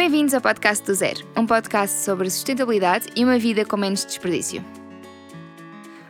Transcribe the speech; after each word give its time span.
Bem-vindos 0.00 0.32
ao 0.32 0.40
podcast 0.40 0.82
do 0.86 0.94
Zero, 0.94 1.26
um 1.36 1.44
podcast 1.44 1.94
sobre 1.94 2.30
sustentabilidade 2.30 3.08
e 3.14 3.22
uma 3.22 3.38
vida 3.38 3.66
com 3.66 3.76
menos 3.76 4.02
desperdício. 4.02 4.64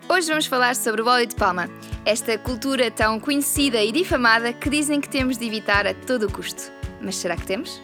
Hoje 0.08 0.28
vamos 0.28 0.46
falar 0.46 0.76
sobre 0.76 1.02
o 1.02 1.08
óleo 1.08 1.26
de 1.26 1.34
palma, 1.34 1.68
esta 2.06 2.38
cultura 2.38 2.88
tão 2.88 3.18
conhecida 3.18 3.82
e 3.82 3.90
difamada 3.90 4.52
que 4.52 4.70
dizem 4.70 5.00
que 5.00 5.08
temos 5.08 5.36
de 5.36 5.44
evitar 5.44 5.88
a 5.88 5.92
todo 5.92 6.30
custo. 6.30 6.70
Mas 7.00 7.16
será 7.16 7.34
que 7.34 7.44
temos? 7.44 7.82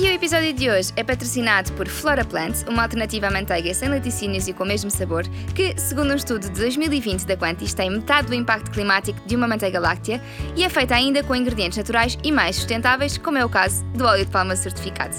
E 0.00 0.02
o 0.02 0.14
episódio 0.14 0.52
de 0.52 0.70
hoje 0.70 0.92
é 0.94 1.02
patrocinado 1.02 1.72
por 1.72 1.88
Flora 1.88 2.24
Plant, 2.24 2.62
uma 2.68 2.82
alternativa 2.82 3.26
à 3.26 3.30
manteiga 3.32 3.74
sem 3.74 3.88
laticínios 3.88 4.46
e 4.46 4.52
com 4.52 4.62
o 4.62 4.66
mesmo 4.66 4.92
sabor, 4.92 5.24
que, 5.56 5.74
segundo 5.76 6.12
um 6.12 6.14
estudo 6.14 6.48
de 6.48 6.60
2020 6.60 7.26
da 7.26 7.36
Quantis, 7.36 7.74
tem 7.74 7.90
metade 7.90 8.28
do 8.28 8.34
impacto 8.34 8.70
climático 8.70 9.18
de 9.26 9.34
uma 9.34 9.48
manteiga 9.48 9.80
láctea 9.80 10.22
e 10.54 10.62
é 10.62 10.68
feita 10.68 10.94
ainda 10.94 11.24
com 11.24 11.34
ingredientes 11.34 11.78
naturais 11.78 12.16
e 12.22 12.30
mais 12.30 12.54
sustentáveis, 12.54 13.18
como 13.18 13.38
é 13.38 13.44
o 13.44 13.48
caso 13.48 13.84
do 13.86 14.04
óleo 14.04 14.24
de 14.24 14.30
palma 14.30 14.54
certificado. 14.54 15.16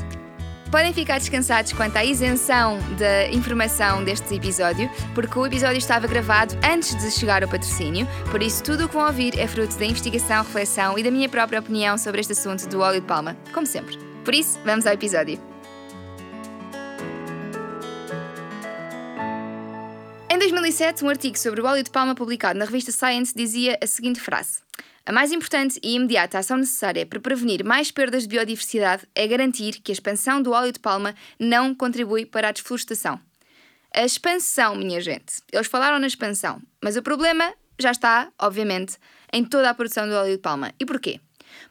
Podem 0.71 0.93
ficar 0.93 1.17
descansados 1.17 1.73
quanto 1.73 1.98
à 1.98 2.05
isenção 2.05 2.79
da 2.98 3.27
informação 3.34 4.01
deste 4.01 4.34
episódio, 4.34 4.89
porque 5.13 5.37
o 5.37 5.45
episódio 5.45 5.79
estava 5.79 6.07
gravado 6.07 6.57
antes 6.63 6.95
de 6.95 7.11
chegar 7.11 7.43
ao 7.43 7.49
patrocínio, 7.49 8.07
por 8.31 8.41
isso 8.41 8.63
tudo 8.63 8.85
o 8.85 8.87
que 8.87 8.93
vão 8.93 9.07
ouvir 9.07 9.37
é 9.37 9.45
fruto 9.45 9.77
da 9.77 9.85
investigação, 9.85 10.37
reflexão 10.41 10.98
e 10.98 11.03
da 11.03 11.11
minha 11.11 11.27
própria 11.27 11.59
opinião 11.59 11.98
sobre 11.98 12.21
este 12.21 12.31
assunto 12.31 12.65
do 12.70 12.79
óleo 12.79 13.01
de 13.01 13.07
palma, 13.07 13.35
como 13.53 13.67
sempre. 13.67 14.09
Por 14.29 14.35
isso, 14.35 14.59
vamos 14.63 14.85
ao 14.85 14.93
episódio. 14.93 15.41
Em 20.29 20.37
2007, 20.37 21.03
um 21.03 21.09
artigo 21.09 21.35
sobre 21.35 21.61
o 21.61 21.65
óleo 21.65 21.81
de 21.81 21.89
palma 21.89 22.13
publicado 22.13 22.59
na 22.59 22.65
revista 22.65 22.91
Science 22.91 23.34
dizia 23.35 23.79
a 23.81 23.87
seguinte 23.87 24.21
frase: 24.21 24.59
A 25.03 25.11
mais 25.11 25.31
importante 25.31 25.79
e 25.81 25.95
imediata 25.95 26.37
ação 26.37 26.57
necessária 26.57 27.07
para 27.07 27.20
prevenir 27.20 27.65
mais 27.65 27.89
perdas 27.89 28.21
de 28.21 28.29
biodiversidade 28.29 29.07
é 29.15 29.25
garantir 29.25 29.81
que 29.81 29.91
a 29.91 29.93
expansão 29.93 30.43
do 30.43 30.51
óleo 30.51 30.71
de 30.71 30.79
palma 30.79 31.15
não 31.39 31.73
contribui 31.73 32.23
para 32.23 32.49
a 32.49 32.51
desflorestação. 32.51 33.20
A 33.91 34.05
expansão, 34.05 34.76
minha 34.76 35.01
gente. 35.01 35.41
Eles 35.51 35.65
falaram 35.65 35.98
na 35.98 36.05
expansão, 36.05 36.61
mas 36.84 36.95
o 36.95 37.01
problema 37.01 37.51
já 37.79 37.89
está, 37.89 38.32
obviamente, 38.39 38.95
em 39.34 39.43
toda 39.43 39.71
a 39.71 39.73
produção 39.73 40.07
do 40.07 40.13
óleo 40.13 40.34
de 40.34 40.37
palma. 40.37 40.71
E 40.79 40.85
porquê? 40.85 41.20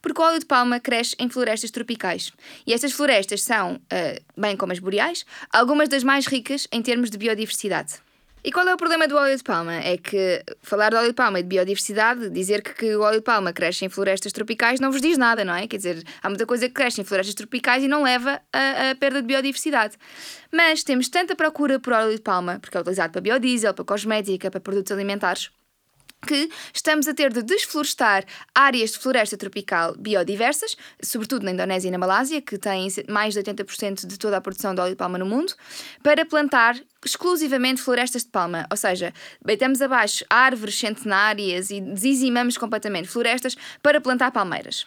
Porque 0.01 0.21
o 0.21 0.25
óleo 0.25 0.39
de 0.39 0.47
palma 0.47 0.81
cresce 0.81 1.15
em 1.19 1.29
florestas 1.29 1.71
tropicais. 1.71 2.33
E 2.67 2.73
estas 2.73 2.93
florestas 2.93 3.43
são, 3.43 3.75
uh, 3.75 4.41
bem 4.41 4.57
como 4.57 4.73
as 4.73 4.79
boreais, 4.79 5.25
algumas 5.53 5.89
das 5.89 6.05
mais 6.05 6.27
ricas 6.27 6.67
em 6.73 6.83
termos 6.83 7.11
de 7.11 7.19
biodiversidade. 7.19 8.01
E 8.45 8.53
qual 8.53 8.67
é 8.69 8.73
o 8.73 8.77
problema 8.77 9.09
do 9.09 9.17
óleo 9.17 9.37
de 9.37 9.43
palma? 9.43 9.75
É 9.75 9.97
que 9.97 10.43
falar 10.63 10.91
de 10.91 10.97
óleo 10.97 11.09
de 11.09 11.15
palma 11.15 11.41
e 11.41 11.43
de 11.43 11.49
biodiversidade, 11.49 12.31
dizer 12.31 12.63
que, 12.63 12.73
que, 12.73 12.97
o 12.97 13.01
óleo 13.01 13.19
de 13.19 13.25
palma 13.25 13.53
cresce 13.53 13.85
em 13.85 13.89
florestas 13.89 14.33
tropicais 14.33 14.79
não 14.79 14.93
vos 14.93 15.01
diz 15.01 15.19
nada, 15.19 15.45
não 15.45 15.55
é? 15.55 15.67
Quer 15.67 15.77
dizer, 15.77 16.05
há 16.23 16.29
muita 16.29 16.47
coisa 16.47 16.69
que 16.69 16.75
cresce 16.75 17.01
em 17.01 17.05
florestas 17.05 17.35
tropicais 17.35 17.83
e 17.83 17.89
não 17.89 18.03
leva 18.03 18.41
a, 18.53 18.91
a 18.91 18.95
perda 18.95 19.21
de 19.21 19.27
biodiversidade. 19.27 19.97
Mas 20.53 20.83
temos 20.85 21.09
tanta 21.09 21.35
procura 21.35 21.81
por 21.81 21.93
óleo 21.93 22.15
de 22.15 22.23
palma, 22.23 22.59
porque 22.61 22.77
é 22.77 22.81
utilizado 22.81 23.13
para 23.13 23.21
biodiesel, 23.21 23.75
para 23.75 23.85
cosmética, 23.85 24.51
para 24.51 24.61
produtos 24.61 24.93
alimentares, 24.93 25.51
que 26.27 26.51
estamos 26.75 27.07
a 27.09 27.15
ter 27.15 27.33
de 27.33 27.43
desflorestar 27.43 28.25
áreas 28.55 28.93
de 28.93 28.99
floresta 28.99 29.37
tropical 29.37 29.95
biodiversas, 29.99 30.77
sobretudo 31.03 31.45
na 31.45 31.53
Indonésia 31.53 31.89
e 31.89 31.91
na 31.91 31.99
Malásia, 31.99 32.41
que 32.41 32.59
têm 32.59 32.89
mais 33.09 33.35
de 33.35 33.41
80% 33.41 34.07
de 34.07 34.19
toda 34.19 34.37
a 34.37 34.41
produção 34.41 34.75
de 34.75 34.81
óleo 34.81 34.91
de 34.91 34.97
palma 34.97 35.19
no 35.19 35.27
mundo, 35.27 35.55
para 36.03 36.27
plantar 36.27 36.79
exclusivamente 37.05 37.81
florestas 37.81 38.25
de 38.25 38.31
palma, 38.31 38.67
ou 38.71 38.77
seja, 38.77 39.13
deitamos 39.45 39.81
abaixo 39.81 40.25
árvores 40.29 40.79
centenárias 40.79 41.71
e 41.71 41.81
dizimamos 41.81 42.59
completamente 42.59 43.09
florestas 43.09 43.57
para 43.83 44.01
plantar 44.01 44.33
palmeiras. 44.33 44.87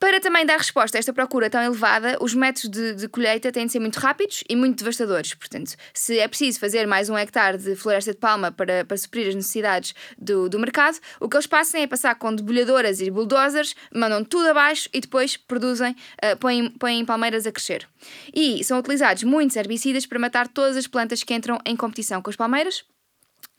Para 0.00 0.18
também 0.18 0.46
dar 0.46 0.56
resposta 0.56 0.96
a 0.96 0.98
esta 0.98 1.12
procura 1.12 1.50
tão 1.50 1.62
elevada, 1.62 2.16
os 2.22 2.32
métodos 2.32 2.70
de, 2.70 2.94
de, 2.94 3.06
colheita 3.06 3.52
têm 3.52 3.66
de 3.66 3.72
ser 3.72 3.80
muito 3.80 3.98
rápidos 3.98 4.42
e 4.48 4.56
muito 4.56 4.78
devastadores. 4.78 5.34
Portanto, 5.34 5.76
se 5.92 6.18
é 6.18 6.26
preciso 6.26 6.58
fazer 6.58 6.86
mais 6.86 7.10
um 7.10 7.18
hectare 7.18 7.58
de 7.58 7.76
floresta 7.76 8.12
de 8.12 8.16
palma 8.16 8.50
para, 8.50 8.82
para 8.82 8.96
suprir 8.96 9.28
as 9.28 9.34
necessidades 9.34 9.94
do, 10.16 10.48
do 10.48 10.58
mercado, 10.58 10.98
o 11.20 11.28
que 11.28 11.36
eles 11.36 11.46
passam 11.46 11.78
é 11.82 11.86
passar 11.86 12.14
com 12.14 12.34
debulhadoras 12.34 13.02
e 13.02 13.10
bulldozers, 13.10 13.76
mandam 13.94 14.24
tudo 14.24 14.48
abaixo 14.48 14.88
e 14.94 15.02
depois 15.02 15.36
produzem, 15.36 15.92
uh, 15.92 16.34
põem, 16.38 16.70
põem 16.70 17.04
palmeiras 17.04 17.46
a 17.46 17.52
crescer. 17.52 17.86
E 18.34 18.64
são 18.64 18.78
utilizados 18.78 19.22
muitos 19.24 19.54
herbicidas 19.54 20.06
para 20.06 20.18
matar 20.18 20.48
todas 20.48 20.78
as 20.78 20.86
plantas 20.86 21.22
que 21.22 21.34
entram 21.34 21.58
em 21.66 21.76
competição 21.76 22.22
com 22.22 22.30
as 22.30 22.36
palmeiras, 22.36 22.86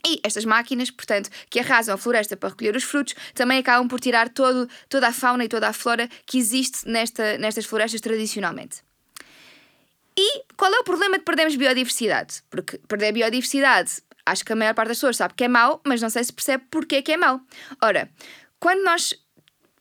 e 0.05 0.19
estas 0.23 0.45
máquinas, 0.45 0.89
portanto, 0.89 1.29
que 1.49 1.59
arrasam 1.59 1.95
a 1.95 1.97
floresta 1.97 2.35
para 2.35 2.49
recolher 2.49 2.75
os 2.75 2.83
frutos, 2.83 3.15
também 3.33 3.59
acabam 3.59 3.87
por 3.87 3.99
tirar 3.99 4.29
todo, 4.29 4.67
toda 4.89 5.07
a 5.07 5.13
fauna 5.13 5.45
e 5.45 5.47
toda 5.47 5.67
a 5.67 5.73
flora 5.73 6.09
que 6.25 6.37
existe 6.37 6.87
nesta, 6.87 7.37
nestas 7.37 7.65
florestas 7.65 8.01
tradicionalmente. 8.01 8.81
E 10.17 10.43
qual 10.57 10.73
é 10.73 10.79
o 10.79 10.83
problema 10.83 11.17
de 11.17 11.23
perdermos 11.23 11.55
biodiversidade? 11.55 12.43
Porque 12.49 12.77
perder 12.79 13.13
biodiversidade, 13.13 14.01
acho 14.25 14.43
que 14.43 14.53
a 14.53 14.55
maior 14.55 14.73
parte 14.73 14.89
das 14.89 14.97
pessoas 14.97 15.17
sabe 15.17 15.33
que 15.35 15.45
é 15.45 15.47
mau, 15.47 15.81
mas 15.85 16.01
não 16.01 16.09
sei 16.09 16.23
se 16.23 16.33
percebe 16.33 16.65
porque 16.69 16.97
é 16.97 17.01
que 17.01 17.13
é 17.13 17.17
mau. 17.17 17.41
Ora, 17.81 18.09
quando 18.59 18.83
nós 18.83 19.15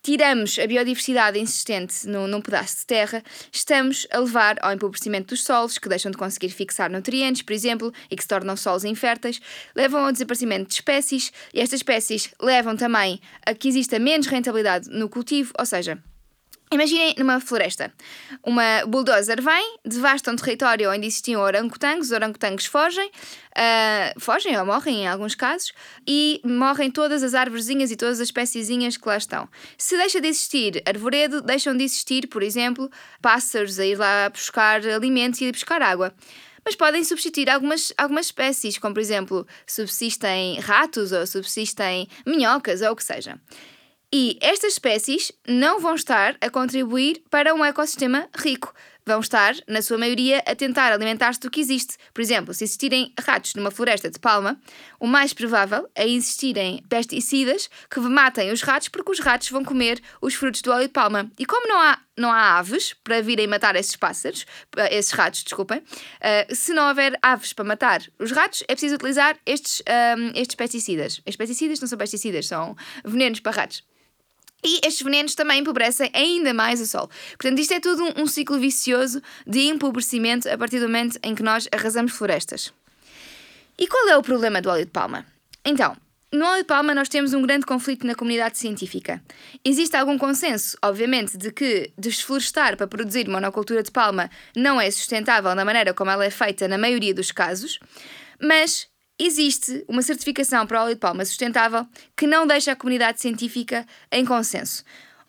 tiramos 0.03 0.59
a 0.59 0.66
biodiversidade 0.66 1.38
insistente 1.38 2.06
num, 2.06 2.27
num, 2.27 2.41
pedaço 2.41 2.78
de 2.78 2.87
terra, 2.87 3.22
estamos 3.53 4.06
a 4.11 4.19
levar 4.19 4.56
ao 4.61 4.72
empobrecimento 4.72 5.28
dos 5.28 5.44
solos, 5.44 5.78
que 5.78 5.88
deixam 5.88 6.11
de 6.11 6.16
conseguir 6.16 6.50
fixar 6.50 6.91
nutrientes, 6.91 7.43
por 7.43 7.53
exemplo, 7.53 7.93
e 8.10 8.16
que 8.16 8.22
se 8.22 8.28
tornam 8.28 8.56
solos 8.56 8.84
inférteis, 8.84 9.41
levam 9.75 10.05
ao 10.05 10.12
desaparecimento 10.12 10.69
de 10.69 10.75
espécies, 10.75 11.33
e 11.53 11.60
estas 11.60 11.81
espécies 11.81 12.31
levam 12.41 12.77
também 12.77 13.21
a 13.44 13.55
que 13.55 13.69
exista 13.69 13.99
menos 13.99 14.27
rentabilidade 14.27 14.89
no 14.91 15.09
cultivo, 15.09 15.53
ou 15.59 15.66
seja, 15.66 16.03
Imaginem 16.72 17.16
numa 17.19 17.41
floresta. 17.41 17.92
Uma 18.44 18.86
bulldozer 18.86 19.42
vem, 19.42 19.78
devasta 19.84 20.31
um 20.31 20.36
território 20.36 20.88
onde 20.92 21.04
existiam 21.04 21.42
orangotangos, 21.42 22.06
os 22.06 22.12
orangotangos 22.12 22.66
fogem, 22.66 23.08
uh, 23.08 24.20
fogem 24.20 24.56
ou 24.56 24.64
morrem 24.64 25.03
em 25.03 25.09
alguns 25.09 25.34
casos, 25.34 25.72
e 26.06 26.41
morrem 26.44 26.88
todas 26.88 27.25
as 27.25 27.34
árvorezinhas 27.34 27.91
e 27.91 27.97
todas 27.97 28.20
as 28.20 28.28
espéciezinhas 28.28 28.97
que 28.97 29.09
lá 29.09 29.16
estão. 29.16 29.48
Se 29.76 29.97
deixa 29.97 30.20
de 30.20 30.28
existir 30.28 30.80
arvoredo, 30.86 31.42
deixam 31.42 31.76
de 31.76 31.82
existir, 31.82 32.28
por 32.28 32.41
exemplo, 32.41 32.88
pássaros 33.20 33.80
a 33.80 33.84
ir 33.84 33.97
lá 33.97 34.28
buscar 34.28 34.86
alimentos 34.86 35.41
e 35.41 35.48
a 35.48 35.53
buscar 35.53 35.82
água 35.82 36.14
mas 36.62 36.76
podem 36.76 37.03
substituir 37.03 37.48
algumas, 37.48 37.92
algumas 37.97 38.26
espécies, 38.26 38.78
como 38.78 38.94
por 38.94 39.00
exemplo, 39.00 39.47
subsistem 39.66 40.60
ratos 40.60 41.10
ou 41.10 41.26
subsistem 41.26 42.06
minhocas 42.26 42.82
ou 42.82 42.92
o 42.92 42.97
que 42.97 43.03
seja. 43.03 43.41
E 44.12 44.37
estas 44.41 44.72
espécies 44.72 45.31
não 45.47 45.78
vão 45.78 45.94
estar 45.94 46.37
a 46.41 46.50
contribuir 46.50 47.22
para 47.31 47.54
um 47.54 47.65
ecossistema 47.65 48.28
rico. 48.37 48.75
Vão 49.06 49.21
estar, 49.21 49.54
na 49.69 49.81
sua 49.82 49.98
maioria, 49.98 50.43
a 50.47 50.54
tentar 50.56 50.93
alimentar-se 50.93 51.38
do 51.38 51.48
que 51.48 51.60
existe. 51.60 51.97
Por 52.12 52.21
exemplo, 52.21 52.53
se 52.53 52.65
existirem 52.65 53.15
ratos 53.21 53.54
numa 53.54 53.71
floresta 53.71 54.10
de 54.10 54.19
palma, 54.19 54.60
o 54.98 55.06
mais 55.06 55.32
provável 55.32 55.88
é 55.94 56.09
existirem 56.09 56.82
pesticidas 56.88 57.71
que 57.88 58.00
matem 58.00 58.50
os 58.50 58.62
ratos 58.62 58.88
porque 58.88 59.12
os 59.12 59.21
ratos 59.21 59.48
vão 59.48 59.65
comer 59.65 60.03
os 60.21 60.34
frutos 60.34 60.60
do 60.60 60.72
óleo 60.72 60.88
de 60.88 60.92
palma. 60.92 61.31
E 61.38 61.47
como 61.47 61.69
não 61.69 61.81
há, 61.81 61.98
não 62.16 62.32
há 62.32 62.59
aves 62.59 62.97
para 63.04 63.22
virem 63.22 63.47
matar 63.47 63.77
esses 63.77 63.94
pássaros, 63.94 64.44
eh, 64.77 64.98
esses 64.98 65.12
ratos, 65.12 65.44
desculpem, 65.44 65.78
uh, 65.78 66.54
se 66.54 66.72
não 66.72 66.88
houver 66.88 67.16
aves 67.22 67.53
para 67.53 67.65
matar 67.65 68.03
os 68.19 68.32
ratos, 68.32 68.65
é 68.66 68.75
preciso 68.75 68.97
utilizar 68.97 69.38
estes, 69.47 69.81
um, 69.81 69.92
ehm, 69.92 70.32
estes 70.34 70.56
pesticidas. 70.56 71.22
Os 71.25 71.37
pesticidas 71.37 71.78
não 71.78 71.87
são 71.87 71.97
pesticidas, 71.97 72.48
são 72.48 72.77
venenos 73.04 73.38
para 73.38 73.53
ratos. 73.53 73.84
E 74.62 74.87
estes 74.87 75.03
venenos 75.03 75.34
também 75.34 75.60
empobrecem 75.60 76.10
ainda 76.12 76.53
mais 76.53 76.81
o 76.81 76.87
sol. 76.87 77.10
Portanto, 77.38 77.59
isto 77.59 77.75
é 77.75 77.81
tudo 77.81 78.04
um, 78.04 78.22
um 78.22 78.26
ciclo 78.26 78.59
vicioso 78.59 79.22
de 79.47 79.60
empobrecimento 79.60 80.48
a 80.48 80.59
partir 80.59 80.78
do 80.81 80.87
momento 80.87 81.19
em 81.22 81.34
que 81.34 81.43
nós 81.43 81.69
arrasamos 81.72 82.12
florestas. 82.12 82.72
E 83.78 83.87
qual 83.87 84.09
é 84.09 84.16
o 84.16 84.22
problema 84.22 84.60
do 84.60 84.69
óleo 84.69 84.84
de 84.84 84.91
palma? 84.91 85.25
Então, 85.65 85.97
no 86.32 86.44
óleo 86.44 86.62
de 86.62 86.66
palma 86.66 86.94
nós 86.94 87.09
temos 87.09 87.32
um 87.32 87.43
grande 87.43 87.66
conflito 87.66 88.06
na 88.06 88.15
comunidade 88.15 88.59
científica. 88.59 89.22
Existe 89.65 89.97
algum 89.97 90.19
consenso, 90.19 90.77
obviamente, 90.82 91.37
de 91.37 91.50
que 91.50 91.91
desflorestar 91.98 92.77
para 92.77 92.86
produzir 92.86 93.27
monocultura 93.27 93.83
de 93.83 93.91
palma 93.91 94.30
não 94.54 94.80
é 94.80 94.91
sustentável 94.91 95.54
na 95.54 95.65
maneira 95.65 95.95
como 95.95 96.10
ela 96.10 96.24
é 96.24 96.30
feita 96.30 96.68
na 96.68 96.78
maioria 96.78 97.15
dos 97.15 97.33
casos, 97.33 97.80
mas 98.41 98.90
existe 99.21 99.84
uma 99.87 100.03
certificação 100.03 100.67
para 100.67 100.83
óleo 100.83 100.95
de 100.95 101.01
palma 101.01 101.25
sustentável 101.25 101.87
que 102.17 102.27
não 102.27 102.47
deixa 102.47 102.72
a 102.72 102.77
comunidade 102.77 103.21
científica 103.21 103.87
em 104.11 104.25
consenso. 104.25 104.83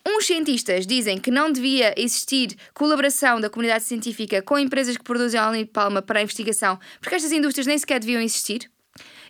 Uns 0.06 0.26
cientistas 0.26 0.84
dizem 0.84 1.18
que 1.18 1.30
não 1.30 1.52
devia 1.52 1.94
existir 1.96 2.56
colaboração 2.74 3.40
da 3.40 3.48
comunidade 3.48 3.84
científica 3.84 4.42
com 4.42 4.58
empresas 4.58 4.96
que 4.96 5.04
produzem 5.04 5.40
óleo 5.40 5.58
de 5.58 5.70
palma 5.70 6.02
para 6.02 6.18
a 6.18 6.22
investigação, 6.22 6.78
porque 7.00 7.14
estas 7.14 7.30
indústrias 7.30 7.66
nem 7.66 7.78
sequer 7.78 8.00
deviam 8.00 8.20
existir. 8.20 8.68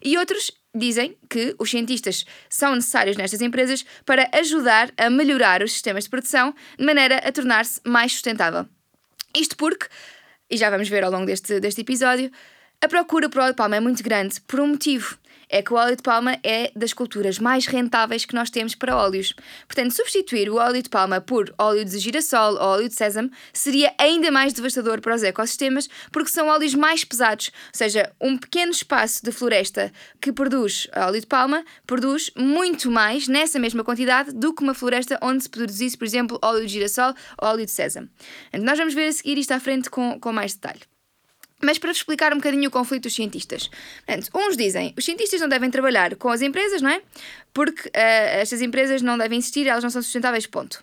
E 0.02 0.16
outros 0.16 0.50
dizem 0.74 1.16
que 1.28 1.54
os 1.58 1.70
cientistas 1.70 2.24
são 2.48 2.74
necessários 2.74 3.16
nestas 3.16 3.42
empresas 3.42 3.84
para 4.06 4.30
ajudar 4.32 4.90
a 4.96 5.10
melhorar 5.10 5.62
os 5.62 5.72
sistemas 5.72 6.04
de 6.04 6.10
produção 6.10 6.54
de 6.78 6.84
maneira 6.84 7.18
a 7.18 7.30
tornar-se 7.30 7.80
mais 7.84 8.12
sustentável. 8.12 8.66
Isto 9.36 9.56
porque, 9.56 9.86
e 10.50 10.56
já 10.56 10.70
vamos 10.70 10.88
ver 10.88 11.04
ao 11.04 11.10
longo 11.10 11.26
deste, 11.26 11.60
deste 11.60 11.82
episódio, 11.82 12.30
a 12.82 12.88
procura 12.88 13.28
por 13.30 13.40
óleo 13.40 13.52
de 13.52 13.56
palma 13.56 13.76
é 13.76 13.80
muito 13.80 14.02
grande 14.02 14.40
por 14.40 14.58
um 14.58 14.66
motivo. 14.66 15.16
é 15.54 15.60
que 15.60 15.70
o 15.70 15.76
óleo 15.76 15.94
de 15.94 16.02
palma 16.02 16.38
é 16.42 16.72
das 16.74 16.94
culturas 16.94 17.38
mais 17.38 17.66
rentáveis 17.66 18.24
que 18.24 18.34
nós 18.34 18.48
temos 18.48 18.74
para 18.74 18.96
óleos. 18.96 19.34
Portanto, 19.68 19.94
substituir 19.94 20.48
o 20.48 20.56
óleo 20.56 20.82
de 20.82 20.88
palma 20.88 21.20
por 21.20 21.54
óleo 21.58 21.84
de 21.84 21.98
girassol 21.98 22.54
ou 22.54 22.68
óleo 22.68 22.88
de 22.88 22.94
sésamo 22.94 23.30
seria 23.52 23.94
ainda 23.98 24.30
mais 24.30 24.54
devastador 24.54 25.02
para 25.02 25.14
os 25.14 25.22
ecossistemas, 25.22 25.90
porque 26.10 26.30
são 26.30 26.48
óleos 26.48 26.74
mais 26.74 27.04
pesados, 27.04 27.52
ou 27.66 27.76
seja, 27.76 28.10
um 28.18 28.38
pequeno 28.38 28.72
espaço 28.72 29.22
de 29.22 29.30
floresta 29.30 29.92
que 30.22 30.32
produz 30.32 30.88
óleo 30.96 31.20
de 31.20 31.26
palma 31.26 31.62
produz 31.86 32.30
muito 32.34 32.90
mais 32.90 33.28
nessa 33.28 33.58
mesma 33.58 33.84
quantidade 33.84 34.32
do 34.32 34.54
que 34.54 34.62
uma 34.62 34.72
floresta 34.72 35.18
onde 35.22 35.42
se 35.42 35.50
produzisse, 35.50 35.98
por 35.98 36.06
exemplo, 36.06 36.38
óleo 36.42 36.66
de 36.66 36.72
girassol 36.72 37.12
ou 37.40 37.48
óleo 37.48 37.66
de 37.66 37.70
sésamo. 37.70 38.08
Então, 38.50 38.64
nós 38.64 38.78
vamos 38.78 38.94
ver 38.94 39.08
a 39.08 39.12
seguir 39.12 39.36
isto 39.36 39.52
à 39.52 39.60
frente 39.60 39.90
com, 39.90 40.18
com 40.18 40.32
mais 40.32 40.54
detalhe. 40.54 40.91
Mas 41.64 41.78
para 41.78 41.90
vos 41.90 41.98
explicar 41.98 42.32
um 42.32 42.36
bocadinho 42.36 42.68
o 42.68 42.72
conflito 42.72 43.04
dos 43.04 43.14
cientistas. 43.14 43.70
Portanto, 44.04 44.30
uns 44.34 44.56
dizem 44.56 44.92
os 44.98 45.04
cientistas 45.04 45.40
não 45.40 45.48
devem 45.48 45.70
trabalhar 45.70 46.16
com 46.16 46.28
as 46.28 46.42
empresas, 46.42 46.82
não 46.82 46.90
é? 46.90 47.00
Porque 47.54 47.88
uh, 47.88 47.92
estas 47.94 48.60
empresas 48.60 49.00
não 49.00 49.16
devem 49.16 49.38
existir, 49.38 49.66
elas 49.66 49.84
não 49.84 49.90
são 49.90 50.02
sustentáveis, 50.02 50.46
ponto. 50.46 50.82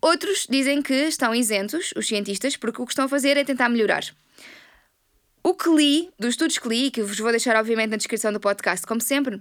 Outros 0.00 0.46
dizem 0.48 0.82
que 0.82 0.94
estão 0.94 1.34
isentos, 1.34 1.92
os 1.96 2.06
cientistas, 2.06 2.56
porque 2.56 2.80
o 2.80 2.86
que 2.86 2.92
estão 2.92 3.06
a 3.06 3.08
fazer 3.08 3.36
é 3.36 3.44
tentar 3.44 3.68
melhorar. 3.68 4.04
O 5.42 5.54
que 5.54 5.70
li, 5.70 6.10
dos 6.18 6.30
estudos 6.30 6.58
que 6.58 6.68
li, 6.68 6.90
que 6.90 7.02
vos 7.02 7.18
vou 7.18 7.30
deixar 7.30 7.56
obviamente 7.56 7.90
na 7.90 7.96
descrição 7.96 8.32
do 8.32 8.40
podcast, 8.40 8.86
como 8.86 9.00
sempre, 9.00 9.40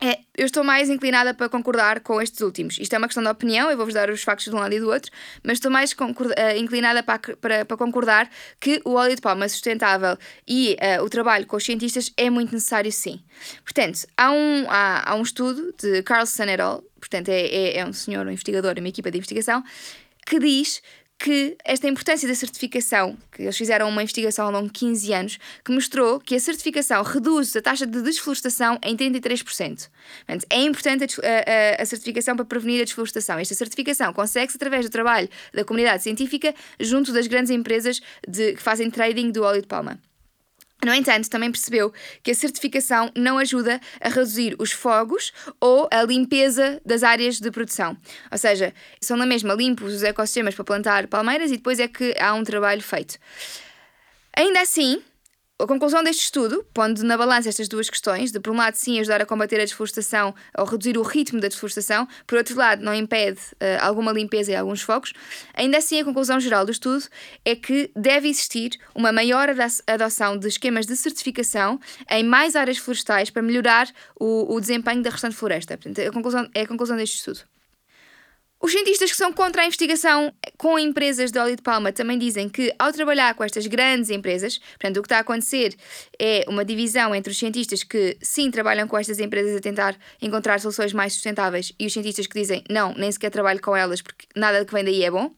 é, 0.00 0.18
eu 0.36 0.44
estou 0.44 0.64
mais 0.64 0.90
inclinada 0.90 1.32
para 1.32 1.48
concordar 1.48 2.00
com 2.00 2.20
estes 2.20 2.40
últimos. 2.40 2.78
Isto 2.78 2.94
é 2.94 2.98
uma 2.98 3.06
questão 3.06 3.22
de 3.22 3.28
opinião, 3.28 3.70
eu 3.70 3.76
vou-vos 3.76 3.94
dar 3.94 4.10
os 4.10 4.22
factos 4.22 4.46
de 4.46 4.54
um 4.54 4.58
lado 4.58 4.74
e 4.74 4.80
do 4.80 4.90
outro, 4.90 5.10
mas 5.42 5.54
estou 5.54 5.70
mais 5.70 5.92
uh, 5.92 6.56
inclinada 6.58 7.02
para, 7.02 7.18
para, 7.36 7.64
para, 7.64 7.76
concordar 7.76 8.28
que 8.60 8.80
o 8.84 8.94
óleo 8.94 9.14
de 9.14 9.22
palma 9.22 9.48
sustentável 9.48 10.18
e 10.46 10.76
uh, 10.98 11.02
o 11.02 11.08
trabalho 11.08 11.46
com 11.46 11.56
os 11.56 11.64
cientistas 11.64 12.12
é 12.16 12.28
muito 12.28 12.52
necessário, 12.52 12.90
sim. 12.92 13.22
Portanto, 13.64 14.06
há 14.16 14.30
um, 14.30 14.66
há, 14.68 15.10
há 15.10 15.14
um 15.14 15.22
estudo 15.22 15.74
de 15.80 16.02
Carlson 16.02 16.44
et 16.44 16.60
al., 16.60 16.82
portanto, 16.98 17.28
é, 17.28 17.40
é, 17.40 17.78
é 17.78 17.86
um 17.86 17.92
senhor, 17.92 18.26
um 18.26 18.30
investigador, 18.30 18.74
uma 18.78 18.88
equipa 18.88 19.10
de 19.10 19.18
investigação, 19.18 19.62
que 20.26 20.38
diz 20.38 20.82
que 21.18 21.56
esta 21.64 21.88
importância 21.88 22.28
da 22.28 22.34
certificação, 22.34 23.16
que 23.32 23.42
eles 23.42 23.56
fizeram 23.56 23.88
uma 23.88 24.02
investigação 24.02 24.46
ao 24.46 24.52
longo 24.52 24.66
de 24.66 24.72
15 24.72 25.12
anos, 25.12 25.38
que 25.64 25.72
mostrou 25.72 26.20
que 26.20 26.34
a 26.34 26.40
certificação 26.40 27.02
reduz 27.02 27.54
a 27.56 27.62
taxa 27.62 27.86
de 27.86 28.02
desflorestação 28.02 28.78
em 28.82 28.96
33%. 28.96 29.42
Portanto, 29.44 30.46
é 30.50 30.60
importante 30.62 31.04
a, 31.22 31.78
a, 31.78 31.82
a 31.82 31.86
certificação 31.86 32.36
para 32.36 32.44
prevenir 32.44 32.82
a 32.82 32.84
desflorestação. 32.84 33.38
Esta 33.38 33.54
certificação 33.54 34.12
consegue-se 34.12 34.56
através 34.56 34.84
do 34.84 34.90
trabalho 34.90 35.28
da 35.52 35.64
comunidade 35.64 36.02
científica 36.02 36.54
junto 36.78 37.12
das 37.12 37.26
grandes 37.26 37.50
empresas 37.50 38.00
de, 38.26 38.54
que 38.54 38.62
fazem 38.62 38.90
trading 38.90 39.30
do 39.30 39.42
óleo 39.42 39.62
de 39.62 39.68
palma. 39.68 39.98
No 40.84 40.92
entanto, 40.92 41.30
também 41.30 41.50
percebeu 41.50 41.92
que 42.22 42.30
a 42.30 42.34
certificação 42.34 43.10
não 43.16 43.38
ajuda 43.38 43.80
a 44.00 44.08
reduzir 44.08 44.54
os 44.58 44.70
fogos 44.70 45.32
ou 45.58 45.88
a 45.90 46.02
limpeza 46.02 46.80
das 46.84 47.02
áreas 47.02 47.40
de 47.40 47.50
produção. 47.50 47.96
Ou 48.30 48.36
seja, 48.36 48.74
são 49.00 49.16
na 49.16 49.24
mesma 49.24 49.54
limpos 49.54 49.94
os 49.94 50.02
ecossistemas 50.02 50.54
para 50.54 50.64
plantar 50.64 51.06
palmeiras 51.06 51.50
e 51.50 51.56
depois 51.56 51.80
é 51.80 51.88
que 51.88 52.14
há 52.18 52.34
um 52.34 52.44
trabalho 52.44 52.82
feito. 52.82 53.18
Ainda 54.36 54.60
assim, 54.60 55.02
a 55.56 55.66
conclusão 55.68 56.02
deste 56.02 56.24
estudo, 56.24 56.66
pondo 56.74 57.04
na 57.04 57.16
balança 57.16 57.48
estas 57.48 57.68
duas 57.68 57.88
questões, 57.88 58.32
de 58.32 58.40
por 58.40 58.52
um 58.52 58.56
lado 58.56 58.74
sim 58.74 58.98
ajudar 58.98 59.22
a 59.22 59.26
combater 59.26 59.60
a 59.60 59.64
desflorestação 59.64 60.34
ou 60.58 60.64
reduzir 60.64 60.98
o 60.98 61.02
ritmo 61.02 61.40
da 61.40 61.46
desflorestação, 61.46 62.08
por 62.26 62.36
outro 62.38 62.56
lado 62.56 62.82
não 62.82 62.92
impede 62.92 63.38
uh, 63.38 63.80
alguma 63.80 64.10
limpeza 64.10 64.50
e 64.50 64.56
alguns 64.56 64.82
focos, 64.82 65.12
ainda 65.54 65.78
assim 65.78 66.00
a 66.00 66.04
conclusão 66.04 66.40
geral 66.40 66.64
do 66.64 66.72
estudo 66.72 67.04
é 67.44 67.54
que 67.54 67.88
deve 67.94 68.28
existir 68.28 68.72
uma 68.96 69.12
maior 69.12 69.48
adoção 69.86 70.36
de 70.36 70.48
esquemas 70.48 70.86
de 70.86 70.96
certificação 70.96 71.80
em 72.10 72.24
mais 72.24 72.56
áreas 72.56 72.78
florestais 72.78 73.30
para 73.30 73.40
melhorar 73.40 73.88
o, 74.18 74.52
o 74.52 74.60
desempenho 74.60 75.02
da 75.02 75.10
restante 75.10 75.36
floresta. 75.36 75.78
Portanto, 75.78 76.00
a 76.00 76.12
conclusão, 76.12 76.48
é 76.52 76.62
a 76.62 76.66
conclusão 76.66 76.96
deste 76.96 77.18
estudo. 77.18 77.53
Os 78.64 78.72
cientistas 78.72 79.10
que 79.10 79.16
são 79.18 79.30
contra 79.30 79.60
a 79.60 79.66
investigação 79.66 80.32
com 80.56 80.78
empresas 80.78 81.30
de 81.30 81.38
óleo 81.38 81.54
de 81.54 81.60
palma 81.60 81.92
também 81.92 82.16
dizem 82.18 82.48
que, 82.48 82.74
ao 82.78 82.90
trabalhar 82.94 83.34
com 83.34 83.44
estas 83.44 83.66
grandes 83.66 84.08
empresas, 84.08 84.56
portanto, 84.56 84.96
o 84.96 85.02
que 85.02 85.06
está 85.06 85.18
a 85.18 85.20
acontecer 85.20 85.76
é 86.18 86.46
uma 86.48 86.64
divisão 86.64 87.14
entre 87.14 87.30
os 87.30 87.38
cientistas 87.38 87.82
que, 87.82 88.16
sim, 88.22 88.50
trabalham 88.50 88.88
com 88.88 88.96
estas 88.96 89.18
empresas 89.18 89.54
a 89.54 89.60
tentar 89.60 89.94
encontrar 90.22 90.60
soluções 90.60 90.94
mais 90.94 91.12
sustentáveis 91.12 91.74
e 91.78 91.84
os 91.84 91.92
cientistas 91.92 92.26
que 92.26 92.40
dizem, 92.40 92.64
não, 92.70 92.94
nem 92.94 93.12
sequer 93.12 93.28
trabalho 93.28 93.60
com 93.60 93.76
elas 93.76 94.00
porque 94.00 94.26
nada 94.34 94.64
que 94.64 94.72
vem 94.72 94.82
daí 94.82 95.04
é 95.04 95.10
bom. 95.10 95.30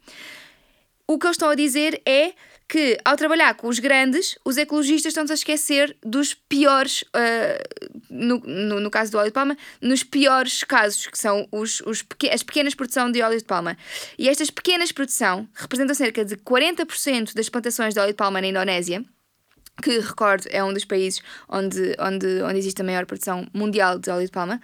O 1.05 1.19
que 1.19 1.26
eles 1.26 1.34
estão 1.34 1.49
a 1.49 1.56
dizer 1.56 2.00
é 2.06 2.32
que, 2.68 2.98
ao 3.04 3.16
trabalhar 3.16 3.54
com 3.54 3.68
os 3.68 3.78
grandes, 3.78 4.36
os 4.44 4.56
ecologistas 4.56 5.10
estão-se 5.10 5.32
a 5.32 5.34
esquecer 5.34 5.96
dos 6.04 6.34
piores, 6.34 7.02
uh, 7.02 7.94
no, 8.10 8.38
no, 8.40 8.80
no, 8.80 8.90
caso 8.90 9.12
do 9.12 9.18
óleo 9.18 9.28
de 9.28 9.32
palma, 9.32 9.56
nos 9.80 10.02
piores 10.02 10.64
casos, 10.64 11.06
que 11.06 11.18
são 11.18 11.46
os, 11.52 11.80
os 11.82 12.04
as 12.32 12.42
pequenas 12.42 12.74
produções 12.74 13.12
de 13.12 13.22
óleo 13.22 13.38
de 13.38 13.44
palma. 13.44 13.76
E 14.18 14.28
estas 14.28 14.50
pequenas 14.50 14.90
produções 14.90 15.46
representam 15.54 15.94
cerca 15.94 16.24
de 16.24 16.36
40% 16.36 17.34
das 17.34 17.48
plantações 17.48 17.94
de 17.94 18.00
óleo 18.00 18.10
de 18.10 18.16
palma 18.16 18.40
na 18.40 18.48
Indonésia 18.48 19.04
que 19.82 19.98
recordo 19.98 20.46
é 20.50 20.64
um 20.64 20.72
dos 20.72 20.84
países 20.84 21.20
onde, 21.48 21.94
onde, 21.98 22.42
onde 22.42 22.58
existe 22.58 22.80
a 22.80 22.84
maior 22.84 23.04
produção 23.04 23.46
mundial 23.52 23.98
de 23.98 24.10
óleo 24.10 24.24
de 24.24 24.32
palma. 24.32 24.60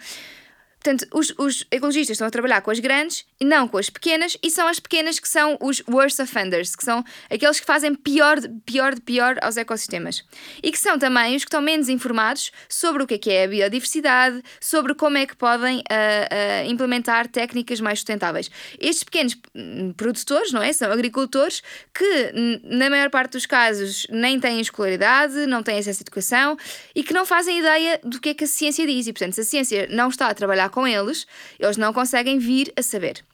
Portanto, 0.82 1.06
os, 1.12 1.32
os, 1.38 1.64
ecologistas 1.70 2.14
estão 2.14 2.26
a 2.26 2.30
trabalhar 2.30 2.60
com 2.60 2.70
as 2.70 2.80
grandes 2.80 3.24
não 3.44 3.66
com 3.68 3.78
as 3.78 3.90
pequenas, 3.90 4.36
e 4.42 4.50
são 4.50 4.66
as 4.68 4.78
pequenas 4.78 5.18
que 5.18 5.28
são 5.28 5.56
os 5.60 5.82
worst 5.88 6.20
offenders, 6.20 6.76
que 6.76 6.84
são 6.84 7.04
aqueles 7.30 7.60
que 7.60 7.66
fazem 7.66 7.94
pior, 7.94 8.38
pior 8.64 8.94
de 8.94 9.00
pior 9.00 9.36
aos 9.42 9.56
ecossistemas. 9.56 10.24
E 10.62 10.70
que 10.70 10.78
são 10.78 10.98
também 10.98 11.36
os 11.36 11.44
que 11.44 11.48
estão 11.48 11.60
menos 11.60 11.88
informados 11.88 12.50
sobre 12.68 13.02
o 13.02 13.06
que 13.06 13.14
é, 13.14 13.18
que 13.18 13.30
é 13.30 13.44
a 13.44 13.48
biodiversidade, 13.48 14.42
sobre 14.60 14.94
como 14.94 15.18
é 15.18 15.26
que 15.26 15.36
podem 15.36 15.78
uh, 15.78 15.80
uh, 15.80 16.70
implementar 16.70 17.28
técnicas 17.28 17.80
mais 17.80 17.98
sustentáveis. 17.98 18.50
Estes 18.78 19.04
pequenos 19.04 19.36
hum, 19.54 19.92
produtores, 19.96 20.52
não 20.52 20.62
é? 20.62 20.72
São 20.72 20.90
agricultores 20.90 21.62
que, 21.94 22.60
na 22.64 22.90
maior 22.90 23.10
parte 23.10 23.32
dos 23.32 23.46
casos, 23.46 24.06
nem 24.10 24.38
têm 24.38 24.60
escolaridade, 24.60 25.46
não 25.46 25.62
têm 25.62 25.78
acesso 25.78 26.00
à 26.00 26.02
educação 26.02 26.56
e 26.94 27.02
que 27.02 27.12
não 27.12 27.24
fazem 27.24 27.58
ideia 27.58 28.00
do 28.02 28.20
que 28.20 28.30
é 28.30 28.34
que 28.34 28.44
a 28.44 28.46
ciência 28.46 28.86
diz. 28.86 29.06
E, 29.06 29.12
portanto, 29.12 29.34
se 29.34 29.40
a 29.40 29.44
ciência 29.44 29.88
não 29.90 30.08
está 30.08 30.28
a 30.28 30.34
trabalhar 30.34 30.70
com 30.70 30.86
eles, 30.86 31.26
eles 31.58 31.76
não 31.76 31.92
conseguem 31.92 32.38
vir 32.38 32.72
a 32.76 32.82
saber. 32.82 33.24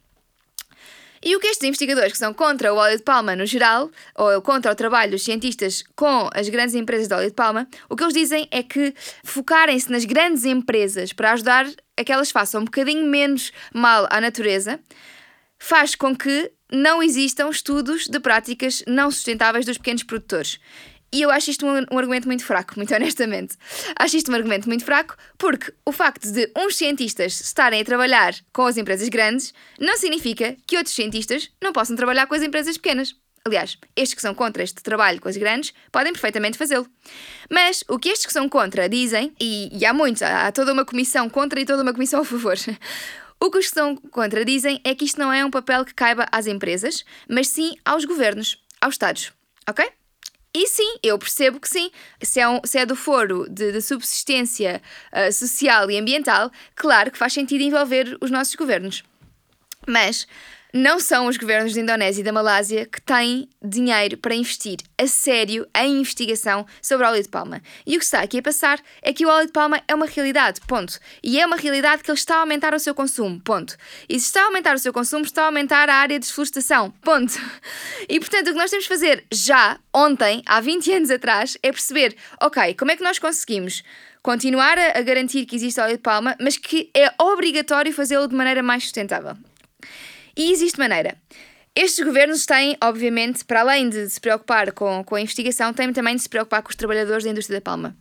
E 1.23 1.35
o 1.35 1.41
que 1.41 1.49
estes 1.49 1.67
investigadores 1.67 2.12
que 2.12 2.19
são 2.19 2.32
contra 2.32 2.73
o 2.73 2.76
óleo 2.76 2.97
de 2.97 3.03
palma 3.03 3.35
no 3.35 3.47
geral, 3.47 3.91
ou 4.15 4.41
contra 4.43 4.73
o 4.73 4.75
trabalho 4.75 5.12
dos 5.12 5.25
cientistas 5.25 5.82
com 5.97 6.29
as 6.35 6.49
grandes 6.49 6.75
empresas 6.75 7.09
de 7.09 7.15
óleo 7.15 7.29
de 7.29 7.35
palma, 7.35 7.69
o 7.88 7.97
que 7.97 8.05
eles 8.05 8.15
dizem 8.15 8.49
é 8.50 8.62
que 8.62 8.94
focarem-se 9.25 9.91
nas 9.91 10.05
grandes 10.05 10.44
empresas 10.44 11.12
para 11.12 11.32
ajudar 11.32 11.67
a 11.97 12.05
que 12.05 12.12
elas 12.12 12.31
façam 12.31 12.61
um 12.61 12.65
bocadinho 12.65 13.05
menos 13.06 13.53
mal 13.75 14.06
à 14.11 14.20
natureza, 14.20 14.79
faz 15.59 15.94
com 15.94 16.17
que 16.17 16.53
não 16.70 17.03
existam 17.03 17.49
estudos 17.49 18.06
de 18.06 18.20
práticas 18.20 18.82
não 18.87 19.10
sustentáveis 19.10 19.65
dos 19.67 19.79
pequenos 19.79 20.03
produtores. 20.03 20.60
E 21.10 21.22
eu 21.22 21.31
acho 21.31 21.50
isto 21.50 21.67
um, 21.67 21.86
um, 21.91 21.98
argumento 21.98 22.27
muito 22.27 22.44
fraco, 22.44 22.74
muito 22.77 22.94
honestamente. 22.94 23.56
Acho 23.98 24.17
isto 24.17 24.31
um 24.31 24.34
argumento 24.34 24.69
muito 24.69 24.84
fraco 24.84 25.17
porque 25.38 25.72
o 25.84 25.93
facto 25.93 26.31
de 26.31 26.50
uns 26.56 26.77
cientistas 26.77 27.41
estarem 27.41 27.81
a 27.81 27.84
trabalhar 27.84 28.34
com 28.53 28.67
as 28.67 28.77
empresas 28.77 29.08
grandes 29.08 29.55
não 29.81 29.96
significa 29.96 30.56
que 30.67 30.77
outros 30.77 30.94
cientistas 30.94 31.50
não 31.62 31.72
possam 31.72 31.96
trabalhar 31.96 32.27
com 32.27 32.34
as 32.34 32.43
empresas 32.43 32.77
pequenas. 32.77 33.15
Aliás, 33.44 33.79
estes 33.96 34.15
que 34.15 34.20
são 34.20 34.34
contra 34.34 34.62
este 34.62 34.82
trabalho 34.82 35.20
com 35.20 35.29
as 35.29 35.36
grandes 35.36 35.72
podem 35.91 36.12
perfeitamente 36.12 36.58
fazê-lo. 36.58 36.86
Mas 37.48 37.82
o 37.88 37.98
que 37.98 38.10
estes 38.10 38.27
que 38.27 38.32
são 38.32 38.46
contra 38.46 38.88
dizem, 38.88 39.32
e, 39.41 39.70
e 39.72 39.86
há 39.86 39.94
muitos, 39.94 40.20
há, 40.20 40.46
há 40.46 40.53
toda 40.53 40.72
uma 40.72 40.84
comissão 40.84 41.31
contra 41.31 41.58
e 41.58 41.65
toda 41.65 41.82
uma 41.82 41.94
comissão 41.94 42.20
a 42.20 42.24
favor. 42.24 42.56
O 43.41 43.53
que 43.53 43.58
os 43.58 43.69
que 43.69 43.74
são 43.74 43.94
contra 43.94 44.44
dizem 44.44 44.81
é 44.82 44.96
que 44.96 45.05
isto 45.05 45.17
não 45.17 45.32
é 45.32 45.44
um 45.44 45.50
papel 45.50 45.84
que 45.84 45.94
caiba 45.94 46.27
às 46.32 46.48
empresas, 46.48 47.05
mas 47.29 47.46
sim 47.46 47.77
aos 47.84 48.05
governos, 48.05 48.60
aos 48.81 48.94
Estados. 48.94 49.32
Ok? 49.69 49.88
Sim, 50.79 50.94
eu 51.03 51.19
percebo 51.19 51.58
que 51.58 51.69
sim. 51.69 51.91
Se 52.23 52.39
é, 52.39 52.49
um, 52.49 52.61
se 52.65 52.79
é 52.79 52.87
do 52.87 52.94
foro 52.94 53.49
de, 53.51 53.73
de 53.73 53.82
subsistência 53.82 54.81
uh, 55.13 55.32
social 55.32 55.91
e 55.91 55.99
ambiental, 55.99 56.53
claro 56.77 57.11
que 57.11 57.19
faz 57.19 57.32
sentido 57.32 57.63
envolver 57.63 58.17
os 58.20 58.31
nossos 58.31 58.55
governos. 58.55 59.03
Mas 59.89 60.25
não 60.72 61.01
são 61.01 61.27
os 61.27 61.37
governos 61.37 61.75
da 61.75 61.81
Indonésia 61.81 62.20
e 62.20 62.25
da 62.25 62.32
Malásia 62.32 62.87
que 62.87 63.01
têm 63.01 63.48
dinheiro 63.63 64.17
para 64.19 64.34
investir 64.34 64.79
a 64.96 65.06
sério 65.06 65.67
em 65.77 66.01
investigação 66.01 66.67
sobre 66.82 67.06
o 67.06 67.10
óleo 67.10 67.22
de 67.22 67.29
palma. 67.29 67.63
E 67.87 67.96
o 67.96 67.98
que 67.98 68.05
está 68.05 68.20
aqui 68.20 68.39
a 68.39 68.43
passar 68.43 68.81
é 69.03 69.13
que 69.13 69.25
o 69.25 69.29
óleo 69.29 69.46
de 69.46 69.53
palma 69.53 69.82
é 69.89 69.94
uma 69.94 70.06
realidade, 70.06 70.60
ponto. 70.67 70.98
E 71.22 71.41
é 71.41 71.46
uma 71.46 71.56
realidade 71.56 72.03
que 72.03 72.10
ele 72.10 72.19
está 72.19 72.37
a 72.37 72.41
aumentar 72.41 72.75
o 72.75 72.79
seu 72.79 72.94
consumo, 72.94 73.41
ponto. 73.41 73.77
E 74.08 74.19
se 74.20 74.27
está 74.27 74.43
a 74.43 74.44
aumentar 74.44 74.75
o 74.75 74.79
seu 74.79 74.93
consumo, 74.93 75.25
está 75.25 75.43
a 75.43 75.46
aumentar 75.46 75.89
a 75.89 75.94
área 75.94 76.19
de 76.19 76.27
desflorestação, 76.27 76.91
ponto. 77.03 77.39
E 78.08 78.19
portanto, 78.20 78.48
o 78.48 78.53
que 78.53 78.58
nós 78.58 78.70
temos 78.70 78.84
de 78.84 78.89
fazer 78.89 79.25
já, 79.32 79.79
ontem, 79.94 80.43
há 80.46 80.60
20 80.60 80.93
anos 80.93 81.10
atrás, 81.10 81.56
é 81.63 81.72
perceber, 81.72 82.17
ok, 82.41 82.75
como 82.75 82.91
é 82.91 82.96
que 82.96 83.03
nós 83.03 83.19
conseguimos 83.19 83.82
continuar 84.22 84.79
a, 84.79 85.01
garantir 85.01 85.46
que 85.46 85.56
existe 85.56 85.81
óleo 85.81 85.96
de 85.96 86.03
palma, 86.03 86.37
mas 86.41 86.56
que 86.56 86.91
é 86.94 87.13
obrigatório 87.19 87.93
fazê-lo 87.93 88.29
de 88.29 88.34
maneira 88.34 88.63
mais 88.63 88.82
sustentável. 88.82 89.37
E 90.39 90.53
existe 90.53 90.79
maneira. 90.79 91.17
Estes 91.75 92.05
governos 92.05 92.47
têm, 92.47 92.77
obviamente, 92.81 93.45
para 93.45 93.63
além 93.63 93.89
de 93.89 94.09
se 94.09 94.21
preocupar 94.21 94.71
com, 94.71 95.03
com 95.03 95.17
a 95.17 95.21
investigação, 95.21 95.73
têm 95.73 95.93
também 95.93 96.15
de 96.15 96.23
se 96.23 96.29
preocupar 96.29 96.63
com 96.63 96.71
os 96.71 96.77
trabalhadores 96.77 97.25
da 97.25 97.31
indústria 97.31 97.59
da 97.59 97.65
palma. 97.65 97.97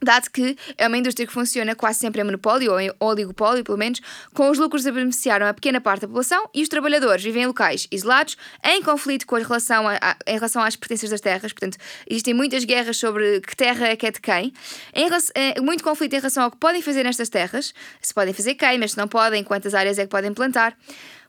dado 0.00 0.30
que 0.30 0.56
é 0.78 0.86
uma 0.86 0.96
indústria 0.96 1.26
que 1.26 1.32
funciona 1.32 1.74
quase 1.74 1.98
sempre 1.98 2.20
em 2.20 2.24
monopólio 2.24 2.70
ou 2.70 2.78
em 2.78 2.92
oligopólio, 3.00 3.64
pelo 3.64 3.78
menos, 3.78 4.00
com 4.32 4.48
os 4.48 4.58
lucros 4.58 4.86
a 4.86 4.92
beneficiar 4.92 5.42
uma 5.42 5.52
pequena 5.52 5.80
parte 5.80 6.02
da 6.02 6.06
população 6.06 6.48
e 6.54 6.62
os 6.62 6.68
trabalhadores 6.68 7.24
vivem 7.24 7.42
em 7.42 7.46
locais 7.46 7.88
isolados, 7.90 8.36
em 8.62 8.80
conflito 8.82 9.26
com 9.26 9.34
a 9.34 9.40
relação 9.40 9.88
a, 9.88 9.94
a, 10.00 10.16
em 10.24 10.34
relação 10.34 10.62
às 10.62 10.76
pertenças 10.76 11.10
das 11.10 11.20
terras, 11.20 11.52
portanto, 11.52 11.78
existem 12.08 12.32
muitas 12.32 12.64
guerras 12.64 12.96
sobre 12.96 13.40
que 13.40 13.56
terra 13.56 13.88
é 13.88 13.96
que 13.96 14.06
é 14.06 14.10
de 14.12 14.20
quem, 14.20 14.52
em, 14.94 15.08
é, 15.34 15.60
muito 15.60 15.82
conflito 15.82 16.12
em 16.12 16.18
relação 16.18 16.44
ao 16.44 16.50
que 16.50 16.58
podem 16.58 16.80
fazer 16.80 17.02
nestas 17.02 17.28
terras, 17.28 17.74
se 18.00 18.14
podem 18.14 18.34
fazer 18.34 18.54
queimas, 18.54 18.92
se 18.92 18.98
não 18.98 19.08
podem, 19.08 19.42
quantas 19.42 19.74
áreas 19.74 19.98
é 19.98 20.02
que 20.02 20.10
podem 20.10 20.32
plantar 20.32 20.76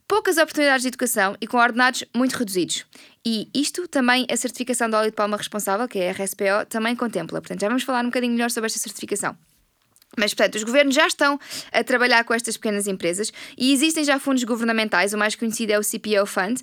poucas 0.07 0.37
oportunidades 0.37 0.83
de 0.83 0.87
educação 0.87 1.35
e 1.41 1.47
com 1.47 1.57
ordenados 1.57 2.03
muito 2.15 2.35
reduzidos. 2.35 2.85
E 3.25 3.49
isto 3.53 3.87
também 3.87 4.25
a 4.31 4.37
certificação 4.37 4.89
do 4.89 4.95
óleo 4.95 5.09
de 5.09 5.15
palma 5.15 5.35
responsável, 5.35 5.87
que 5.87 5.99
é 5.99 6.09
a 6.09 6.13
RSPO, 6.13 6.65
também 6.69 6.95
contempla. 6.95 7.41
Portanto, 7.41 7.59
já 7.59 7.67
vamos 7.67 7.83
falar 7.83 8.01
um 8.01 8.07
bocadinho 8.07 8.33
melhor 8.33 8.49
sobre 8.49 8.67
esta 8.67 8.79
certificação. 8.79 9.37
Mas, 10.17 10.33
portanto, 10.33 10.55
os 10.55 10.63
governos 10.63 10.95
já 10.95 11.05
estão 11.05 11.37
a 11.71 11.83
trabalhar 11.83 12.23
com 12.23 12.33
estas 12.33 12.55
pequenas 12.55 12.87
empresas 12.87 13.31
e 13.57 13.73
existem 13.73 14.05
já 14.05 14.17
fundos 14.17 14.43
governamentais, 14.45 15.13
o 15.13 15.17
mais 15.17 15.35
conhecido 15.35 15.73
é 15.73 15.79
o 15.79 15.83
CPO 15.83 16.25
Fund, 16.25 16.61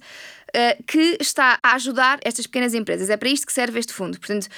eh, 0.55 0.79
que 0.87 1.19
está 1.21 1.59
a 1.63 1.75
ajudar 1.75 2.19
estas 2.23 2.47
pequenas 2.47 2.73
empresas. 2.73 3.11
É 3.11 3.17
para 3.17 3.29
isto 3.29 3.47
que 3.47 3.53
serve 3.53 3.79
este 3.79 3.93
fundo. 3.93 4.19
Portanto, 4.19 4.49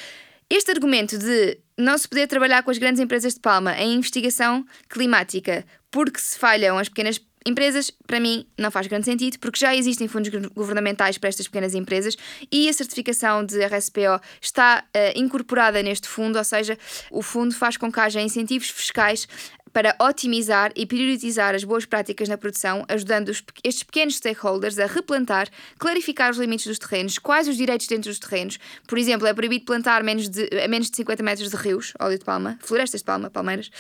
este 0.49 0.71
argumento 0.71 1.19
de 1.19 1.59
não 1.77 1.99
se 1.99 2.09
poder 2.09 2.29
trabalhar 2.29 2.63
com 2.63 2.71
as 2.71 2.79
grandes 2.79 3.01
empresas 3.01 3.35
de 3.35 3.41
palma 3.41 3.77
em 3.77 3.95
investigação 3.95 4.65
climática 4.89 5.65
porque 5.91 6.21
se 6.21 6.39
falham 6.39 6.79
as 6.79 6.89
pequenas 6.89 7.21
Empresas, 7.47 7.93
para 8.09 8.19
mim, 8.19 8.45
não 8.59 8.73
faz 8.73 8.89
grande 8.89 9.05
sentido, 9.05 9.39
porque 9.39 9.59
já 9.59 9.75
existem 9.75 10.09
fundos 10.09 10.31
governamentais 10.53 11.17
para 11.17 11.29
estas 11.29 11.47
pequenas 11.47 11.75
empresas 11.75 12.17
e 12.51 12.69
a 12.69 12.73
certificação 12.73 13.45
de 13.45 13.65
RSPO 13.65 14.21
está 14.43 14.85
uh, 14.85 15.19
incorporada 15.19 15.81
neste 15.81 16.09
fundo, 16.09 16.39
ou 16.39 16.45
seja, 16.45 16.77
o 17.09 17.23
fundo 17.23 17.55
faz 17.55 17.77
com 17.77 17.91
que 17.91 18.01
haja 18.01 18.21
incentivos 18.21 18.69
fiscais 18.69 19.29
para 19.77 19.95
otimizar 20.01 20.73
e 20.75 20.87
priorizar 20.87 21.55
as 21.55 21.63
boas 21.63 21.85
práticas 21.85 22.31
na 22.31 22.39
produção, 22.39 22.87
ajudando 22.89 23.29
estes 23.63 23.83
pequenos 23.83 24.17
stakeholders 24.17 24.79
a 24.79 24.87
replantar, 24.87 25.51
clarificar 25.79 26.31
os 26.31 26.39
limites 26.39 26.67
dos 26.67 26.79
terrenos, 26.79 27.19
quais 27.19 27.47
os 27.47 27.59
direitos 27.59 27.87
dentro 27.87 28.09
dos 28.09 28.19
terrenos. 28.19 28.59
Por 28.89 28.97
exemplo, 28.97 29.27
é 29.27 29.35
proibido 29.35 29.67
plantar 29.67 30.03
menos 30.03 30.31
de, 30.31 30.49
a 30.65 30.67
menos 30.67 30.89
de 30.89 30.97
50 30.97 31.23
metros 31.23 31.51
de 31.51 31.57
rios, 31.57 31.93
óleo 32.01 32.19
de 32.19 32.25
palma, 32.25 32.59
florestas 32.63 33.03
de 33.03 33.05
palma, 33.05 33.29
palmeiras, 33.29 33.71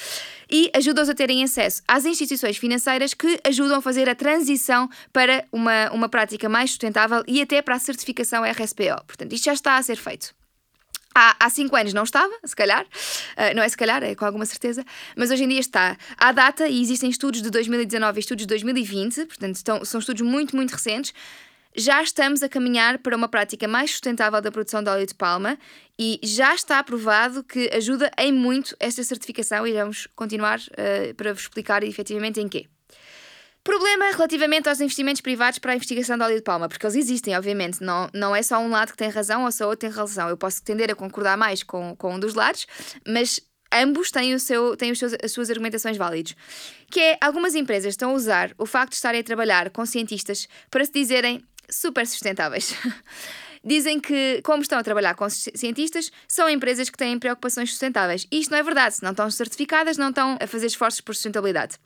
e 0.50 0.70
ajuda-os 0.74 1.08
a 1.08 1.14
terem 1.14 1.42
acesso 1.42 1.80
às 1.88 2.04
instituições 2.04 2.58
financeiras 2.58 3.14
que 3.14 3.40
ajudam 3.42 3.78
a 3.78 3.80
fazer 3.80 4.06
a 4.06 4.14
transição 4.14 4.90
para 5.14 5.46
uma, 5.50 5.90
uma 5.92 6.10
prática 6.10 6.46
mais 6.46 6.72
sustentável 6.72 7.24
e 7.26 7.40
até 7.40 7.62
para 7.62 7.74
a 7.74 7.78
certificação 7.78 8.44
RSPO. 8.44 9.02
Portanto, 9.06 9.32
isto 9.32 9.46
já 9.46 9.54
está 9.54 9.78
a 9.78 9.82
ser 9.82 9.96
feito. 9.96 10.34
Há, 11.18 11.34
há 11.40 11.48
cinco 11.48 11.74
anos 11.74 11.94
não 11.94 12.02
estava, 12.02 12.30
se 12.44 12.54
calhar, 12.54 12.84
uh, 12.84 13.56
não 13.56 13.62
é 13.62 13.68
se 13.70 13.76
calhar, 13.76 14.02
é 14.02 14.14
com 14.14 14.26
alguma 14.26 14.44
certeza, 14.44 14.84
mas 15.16 15.30
hoje 15.30 15.44
em 15.44 15.48
dia 15.48 15.60
está. 15.60 15.96
Há 16.18 16.30
data 16.30 16.68
e 16.68 16.82
existem 16.82 17.08
estudos 17.08 17.40
de 17.40 17.48
2019 17.48 18.18
e 18.18 18.20
estudos 18.20 18.42
de 18.42 18.48
2020, 18.48 19.24
portanto 19.24 19.56
estão, 19.56 19.82
são 19.82 19.98
estudos 19.98 20.20
muito, 20.20 20.54
muito 20.54 20.72
recentes. 20.72 21.14
Já 21.74 22.02
estamos 22.02 22.42
a 22.42 22.50
caminhar 22.50 22.98
para 22.98 23.16
uma 23.16 23.28
prática 23.28 23.66
mais 23.66 23.92
sustentável 23.92 24.42
da 24.42 24.52
produção 24.52 24.82
de 24.82 24.90
óleo 24.90 25.06
de 25.06 25.14
palma 25.14 25.58
e 25.98 26.20
já 26.22 26.54
está 26.54 26.84
provado 26.84 27.42
que 27.42 27.70
ajuda 27.72 28.10
em 28.18 28.30
muito 28.30 28.76
esta 28.78 29.02
certificação 29.02 29.66
e 29.66 29.72
vamos 29.72 30.06
continuar 30.14 30.58
uh, 30.58 31.14
para 31.14 31.32
vos 31.32 31.44
explicar 31.44 31.82
efetivamente 31.82 32.40
em 32.40 32.48
quê. 32.48 32.66
Problema 33.66 34.12
relativamente 34.12 34.68
aos 34.68 34.80
investimentos 34.80 35.20
privados 35.20 35.58
para 35.58 35.72
a 35.72 35.74
investigação 35.74 36.16
de 36.16 36.22
óleo 36.22 36.36
de 36.36 36.42
palma, 36.42 36.68
porque 36.68 36.86
eles 36.86 36.94
existem, 36.94 37.36
obviamente, 37.36 37.82
não, 37.82 38.08
não 38.14 38.34
é 38.34 38.40
só 38.40 38.60
um 38.60 38.68
lado 38.68 38.92
que 38.92 38.96
tem 38.96 39.08
razão 39.08 39.44
ou 39.44 39.50
só 39.50 39.64
outro 39.64 39.80
tem 39.80 39.90
razão. 39.90 40.28
Eu 40.28 40.36
posso 40.36 40.62
tender 40.62 40.88
a 40.88 40.94
concordar 40.94 41.36
mais 41.36 41.64
com, 41.64 41.96
com 41.96 42.14
um 42.14 42.20
dos 42.20 42.34
lados, 42.34 42.64
mas 43.04 43.40
ambos 43.74 44.12
têm, 44.12 44.34
o 44.34 44.38
seu, 44.38 44.76
têm 44.76 44.92
os 44.92 45.00
seus, 45.00 45.14
as 45.20 45.32
suas 45.32 45.50
argumentações 45.50 45.96
válidas. 45.96 46.36
Que 46.88 47.00
é, 47.00 47.18
algumas 47.20 47.56
empresas 47.56 47.94
estão 47.94 48.10
a 48.10 48.12
usar 48.12 48.52
o 48.56 48.66
facto 48.66 48.90
de 48.90 48.96
estarem 48.98 49.20
a 49.20 49.24
trabalhar 49.24 49.68
com 49.70 49.84
cientistas 49.84 50.46
para 50.70 50.84
se 50.84 50.92
dizerem 50.92 51.42
super 51.68 52.06
sustentáveis. 52.06 52.72
Dizem 53.64 53.98
que, 53.98 54.40
como 54.44 54.62
estão 54.62 54.78
a 54.78 54.82
trabalhar 54.84 55.16
com 55.16 55.28
cientistas, 55.28 56.12
são 56.28 56.48
empresas 56.48 56.88
que 56.88 56.96
têm 56.96 57.18
preocupações 57.18 57.70
sustentáveis. 57.70 58.28
E 58.30 58.38
isto 58.38 58.52
não 58.52 58.58
é 58.58 58.62
verdade. 58.62 58.94
Se 58.94 59.02
não 59.02 59.10
estão 59.10 59.28
certificadas, 59.28 59.96
não 59.96 60.10
estão 60.10 60.38
a 60.40 60.46
fazer 60.46 60.66
esforços 60.66 61.00
por 61.00 61.16
sustentabilidade. 61.16 61.76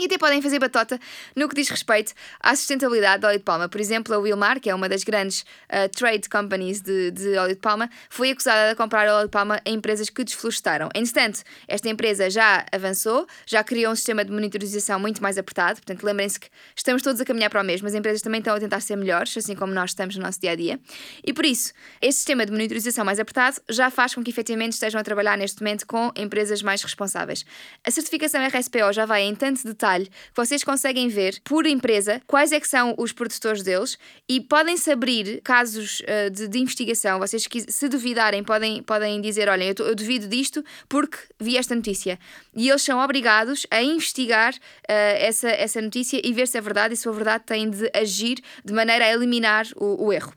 E 0.00 0.04
até 0.04 0.16
podem 0.16 0.40
fazer 0.40 0.60
batota 0.60 0.96
no 1.34 1.48
que 1.48 1.56
diz 1.56 1.68
respeito 1.68 2.12
à 2.38 2.54
sustentabilidade 2.54 3.20
do 3.20 3.26
óleo 3.26 3.38
de 3.38 3.44
palma. 3.44 3.68
Por 3.68 3.80
exemplo, 3.80 4.14
a 4.14 4.18
Wilmar, 4.18 4.60
que 4.60 4.70
é 4.70 4.74
uma 4.74 4.88
das 4.88 5.02
grandes 5.02 5.40
uh, 5.40 5.88
trade 5.90 6.28
companies 6.28 6.80
de, 6.80 7.10
de, 7.10 7.36
óleo 7.36 7.56
de 7.56 7.60
palma, 7.60 7.90
foi 8.08 8.30
acusada 8.30 8.70
de 8.70 8.76
comprar 8.76 9.08
óleo 9.08 9.26
de 9.26 9.32
palma 9.32 9.60
a 9.66 9.68
empresas 9.68 10.08
que 10.08 10.22
desflorestaram. 10.22 10.88
Entretanto, 10.94 11.42
esta 11.66 11.88
empresa 11.88 12.30
já 12.30 12.64
avançou, 12.70 13.26
já 13.44 13.64
criou 13.64 13.90
um 13.92 13.96
sistema 13.96 14.24
de 14.24 14.30
monitorização 14.30 15.00
muito 15.00 15.20
mais 15.20 15.36
apertado. 15.36 15.80
Portanto, 15.80 16.04
lembrem-se 16.04 16.38
que 16.38 16.48
estamos 16.76 17.02
todos 17.02 17.20
a 17.20 17.24
caminhar 17.24 17.50
para 17.50 17.60
o 17.60 17.64
mesmo. 17.64 17.88
As 17.88 17.94
empresas 17.94 18.22
também 18.22 18.38
estão 18.38 18.54
a 18.54 18.60
tentar 18.60 18.78
ser 18.78 18.94
melhores, 18.94 19.36
assim 19.36 19.56
como 19.56 19.74
nós 19.74 19.90
estamos 19.90 20.14
no 20.14 20.22
nosso 20.22 20.40
dia 20.40 20.52
a 20.52 20.54
dia. 20.54 20.78
E 21.26 21.32
por 21.32 21.44
isso, 21.44 21.72
este 22.00 22.18
sistema 22.18 22.46
de 22.46 22.52
monitorização 22.52 23.04
mais 23.04 23.18
apertado 23.18 23.60
já 23.68 23.90
faz 23.90 24.14
com 24.14 24.22
que 24.22 24.30
efetivamente 24.30 24.74
estejam 24.74 25.00
a 25.00 25.02
trabalhar 25.02 25.36
neste 25.36 25.60
momento 25.60 25.84
com 25.88 26.12
empresas 26.14 26.62
mais 26.62 26.80
responsáveis. 26.84 27.44
A 27.84 27.90
certificação 27.90 28.40
RSPO 28.46 28.92
já 28.92 29.04
vai 29.04 29.22
em 29.22 29.34
tanto 29.34 29.64
detalhe 29.64 29.87
detalhe 29.88 30.10
vocês 30.34 30.62
conseguem 30.62 31.08
ver 31.08 31.40
por 31.42 31.66
empresa 31.66 32.20
quais 32.26 32.52
é 32.52 32.60
que 32.60 32.68
são 32.68 32.94
os 32.98 33.12
produtores 33.12 33.62
deles 33.62 33.98
e 34.28 34.40
podem-se 34.40 34.90
abrir 34.90 35.40
casos 35.42 36.00
uh, 36.00 36.30
de, 36.30 36.48
de, 36.48 36.58
investigação. 36.58 37.18
Vocês, 37.18 37.46
se 37.68 37.88
duvidarem, 37.88 38.44
podem, 38.44 38.82
podem 38.82 39.20
dizer: 39.20 39.48
Olha, 39.48 39.64
eu, 39.64 39.86
eu, 39.86 39.94
duvido 39.94 40.28
disto 40.28 40.64
porque 40.88 41.18
vi 41.38 41.56
esta 41.56 41.74
notícia. 41.74 42.18
E 42.54 42.68
eles 42.68 42.82
são 42.82 43.00
obrigados 43.00 43.66
a 43.70 43.82
investigar 43.82 44.54
uh, 44.54 44.58
essa, 44.88 45.48
essa 45.48 45.80
notícia 45.80 46.20
e 46.22 46.32
ver 46.32 46.46
se 46.46 46.58
é 46.58 46.60
verdade 46.60 46.94
e 46.94 46.96
se 46.96 47.08
a 47.08 47.12
verdade 47.12 47.44
tem 47.46 47.70
de 47.70 47.90
agir 47.94 48.38
de 48.64 48.72
maneira 48.72 49.04
a 49.04 49.12
eliminar 49.12 49.66
o, 49.76 50.06
o 50.06 50.12
erro. 50.12 50.32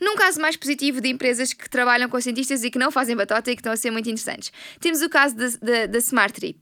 Num 0.00 0.16
caso 0.16 0.40
mais 0.40 0.56
positivo 0.56 1.00
de 1.00 1.08
empresas 1.08 1.52
que 1.52 1.68
trabalham 1.70 2.08
com 2.08 2.20
cientistas 2.20 2.62
e 2.62 2.70
que 2.70 2.78
não 2.78 2.90
fazem 2.90 3.16
batota 3.16 3.50
e 3.50 3.54
que 3.54 3.60
estão 3.60 3.72
a 3.72 3.76
ser 3.76 3.90
muito 3.90 4.08
interessantes, 4.08 4.52
temos 4.78 5.00
o 5.00 5.08
caso 5.08 5.34
da 5.36 5.98
Smart 5.98 6.34
Tree. 6.34 6.56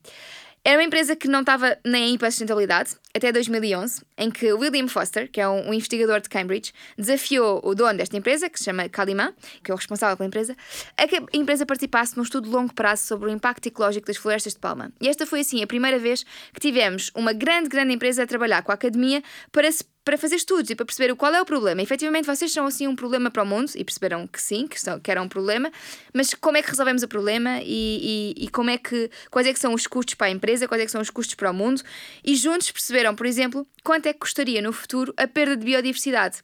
Era 0.66 0.78
uma 0.78 0.84
empresa 0.84 1.14
que 1.14 1.28
não 1.28 1.40
estava 1.40 1.76
nem 1.84 2.04
aí 2.04 2.18
para 2.18 2.28
a 2.28 2.30
sustentabilidade, 2.30 2.96
até 3.14 3.30
2011, 3.30 4.00
em 4.16 4.30
que 4.30 4.50
William 4.50 4.88
Foster, 4.88 5.30
que 5.30 5.38
é 5.38 5.46
um, 5.46 5.74
investigador 5.74 6.22
de 6.22 6.28
Cambridge, 6.30 6.72
desafiou 6.96 7.60
o 7.62 7.74
dono 7.74 7.98
desta 7.98 8.16
empresa, 8.16 8.48
que 8.48 8.58
se 8.58 8.64
chama 8.64 8.88
Kaliman, 8.88 9.34
que 9.62 9.70
é 9.70 9.74
o 9.74 9.76
responsável 9.76 10.16
pela 10.16 10.26
empresa, 10.26 10.56
a 10.96 11.06
que 11.06 11.16
a 11.16 11.22
empresa 11.34 11.66
participasse 11.66 12.16
num 12.16 12.22
estudo 12.22 12.48
de 12.48 12.54
longo 12.54 12.72
prazo 12.72 13.02
sobre 13.02 13.28
o 13.28 13.30
impacto 13.30 13.66
ecológico 13.66 14.06
das 14.06 14.16
florestas 14.16 14.54
de 14.54 14.58
palma. 14.58 14.90
E 15.02 15.08
esta 15.08 15.26
foi, 15.26 15.40
assim, 15.40 15.62
a 15.62 15.66
primeira 15.66 15.98
vez 15.98 16.24
que 16.54 16.60
tivemos 16.60 17.10
uma 17.14 17.34
grande, 17.34 17.68
grande 17.68 17.92
empresa 17.92 18.22
a 18.22 18.26
trabalhar 18.26 18.62
com 18.62 18.72
a 18.72 18.74
academia 18.74 19.22
para 19.52 19.70
se 19.70 19.84
para 20.04 20.18
fazer 20.18 20.36
estudos 20.36 20.70
e 20.70 20.74
para 20.74 20.84
perceber 20.84 21.14
qual 21.14 21.34
é 21.34 21.40
o 21.40 21.44
problema. 21.44 21.82
Efetivamente, 21.82 22.26
vocês 22.26 22.52
são 22.52 22.66
assim 22.66 22.86
um 22.86 22.94
problema 22.94 23.30
para 23.30 23.42
o 23.42 23.46
mundo 23.46 23.70
e 23.74 23.82
perceberam 23.82 24.26
que 24.26 24.40
sim, 24.40 24.66
que, 24.66 24.80
são, 24.80 25.00
que 25.00 25.10
era 25.10 25.22
um 25.22 25.28
problema, 25.28 25.72
mas 26.12 26.34
como 26.34 26.56
é 26.56 26.62
que 26.62 26.70
resolvemos 26.70 27.02
o 27.02 27.08
problema 27.08 27.60
e, 27.62 28.34
e, 28.36 28.44
e, 28.44 28.48
como 28.48 28.70
é 28.70 28.78
que, 28.78 29.10
quais 29.30 29.46
é 29.46 29.52
que 29.52 29.58
são 29.58 29.72
os 29.72 29.86
custos 29.86 30.14
para 30.14 30.26
a 30.26 30.30
empresa, 30.30 30.68
quais 30.68 30.82
é 30.82 30.84
que 30.86 30.92
são 30.92 31.00
os 31.00 31.10
custos 31.10 31.34
para 31.34 31.50
o 31.50 31.54
mundo 31.54 31.82
e 32.24 32.36
juntos 32.36 32.70
perceberam, 32.70 33.14
por 33.14 33.26
exemplo, 33.26 33.66
quanto 33.82 34.06
é 34.06 34.12
que 34.12 34.18
custaria 34.18 34.60
no 34.60 34.72
futuro 34.72 35.14
a 35.16 35.26
perda 35.26 35.56
de 35.56 35.64
biodiversidade. 35.64 36.42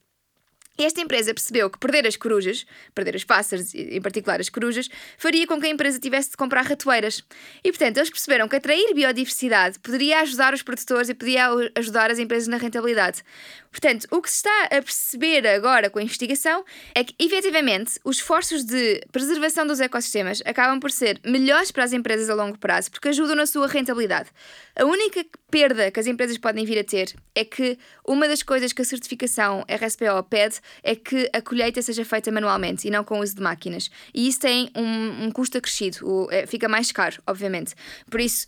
Esta 0.84 1.00
empresa 1.00 1.34
percebeu 1.34 1.68
que 1.68 1.78
perder 1.78 2.06
as 2.06 2.16
corujas, 2.16 2.66
perder 2.94 3.14
os 3.14 3.25
pássaros, 3.25 3.75
em 3.75 4.00
particular 4.00 4.40
as 4.40 4.49
corujas, 4.49 4.88
faria 5.18 5.46
com 5.46 5.60
que 5.60 5.66
a 5.66 5.70
empresa 5.70 5.99
tivesse 5.99 6.30
de 6.30 6.37
comprar 6.37 6.62
ratoeiras. 6.62 7.22
E, 7.62 7.70
portanto, 7.70 7.99
eles 7.99 8.08
perceberam 8.08 8.49
que 8.49 8.56
atrair 8.56 8.94
biodiversidade 8.94 9.78
poderia 9.78 10.20
ajudar 10.20 10.54
os 10.54 10.62
produtores 10.62 11.08
e 11.08 11.14
poderia 11.14 11.49
ajudar 11.76 12.10
as 12.10 12.18
empresas 12.18 12.49
na 12.49 12.56
rentabilidade. 12.56 13.22
Portanto, 13.71 14.07
o 14.11 14.21
que 14.21 14.29
se 14.29 14.37
está 14.37 14.65
a 14.65 14.83
perceber 14.83 15.47
agora 15.47 15.89
com 15.89 15.99
a 15.99 16.03
investigação 16.03 16.65
é 16.95 17.05
que, 17.05 17.15
efetivamente, 17.19 18.00
os 18.05 18.17
esforços 18.17 18.65
de 18.65 19.00
preservação 19.12 19.67
dos 19.67 19.81
ecossistemas 19.81 20.43
acabam 20.45 20.81
por 20.81 20.91
ser 20.91 21.21
melhores 21.25 21.71
para 21.71 21.85
as 21.85 21.93
empresas 21.93 22.29
a 22.29 22.35
longo 22.35 22.59
prazo 22.59 22.91
porque 22.91 23.09
ajudam 23.09 23.37
na 23.37 23.47
sua 23.47 23.69
rentabilidade. 23.69 24.31
A 24.75 24.85
única 24.85 25.25
perda 25.50 25.91
que 25.91 26.00
as 26.00 26.07
empresas 26.07 26.37
podem 26.37 26.65
vir 26.65 26.79
a 26.81 26.85
ter 26.85 27.15
é 27.35 27.45
que 27.45 27.79
uma 28.05 28.27
das 28.27 28.43
coisas 28.43 28.73
que 28.73 28.83
a 28.83 28.85
certificação 28.85 29.65
RSPO 29.69 30.23
pede 30.29 30.57
é 30.83 30.97
que 30.97 31.31
a 31.33 31.41
colheita 31.41 31.81
seja 31.81 32.05
feita 32.05 32.33
manualmente 32.33 32.89
e 32.89 32.91
não 32.91 33.05
com 33.05 33.19
o 33.19 33.23
uso 33.23 33.37
de 33.37 33.43
máquinas. 33.43 33.89
E 34.12 34.27
isso 34.27 34.41
tem 34.41 34.71
um, 34.75 35.27
um 35.27 35.31
custo 35.31 35.59
acrescido, 35.59 35.99
o, 36.03 36.29
é, 36.31 36.45
fica 36.47 36.69
mais 36.69 36.91
caro, 36.91 37.23
obviamente. 37.27 37.75
Por 38.11 38.21
isso, 38.21 38.47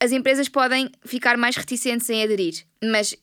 as 0.00 0.12
empresas 0.12 0.48
podem 0.48 0.90
ficar 1.04 1.36
mais 1.36 1.56
reticentes 1.56 2.08
em 2.10 2.22
aderir, 2.22 2.64
mas 2.82 3.16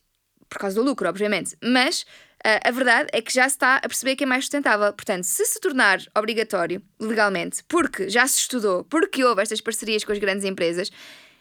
por 0.53 0.59
causa 0.59 0.75
do 0.75 0.83
lucro, 0.83 1.09
obviamente. 1.09 1.57
Mas 1.61 2.01
uh, 2.01 2.59
a 2.63 2.71
verdade 2.71 3.09
é 3.11 3.21
que 3.21 3.33
já 3.33 3.49
se 3.49 3.55
está 3.55 3.77
a 3.77 3.81
perceber 3.81 4.15
que 4.15 4.23
é 4.23 4.27
mais 4.27 4.45
sustentável. 4.45 4.93
Portanto, 4.93 5.23
se 5.23 5.45
se 5.45 5.59
tornar 5.59 5.99
obrigatório 6.15 6.81
legalmente, 6.99 7.63
porque 7.67 8.09
já 8.09 8.25
se 8.27 8.39
estudou, 8.39 8.83
porque 8.85 9.23
houve 9.23 9.41
estas 9.41 9.59
parcerias 9.59 10.03
com 10.03 10.11
as 10.11 10.19
grandes 10.19 10.45
empresas, 10.45 10.91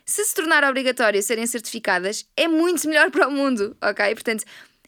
se 0.04 0.24
se 0.24 0.34
tornar 0.34 0.64
obrigatório 0.64 1.22
serem 1.22 1.46
certificadas, 1.46 2.26
é 2.36 2.48
muito 2.48 2.88
melhor 2.88 3.10
para 3.10 3.28
o 3.28 3.30
mundo, 3.30 3.76
ok? 3.80 4.14
Portanto, 4.14 4.44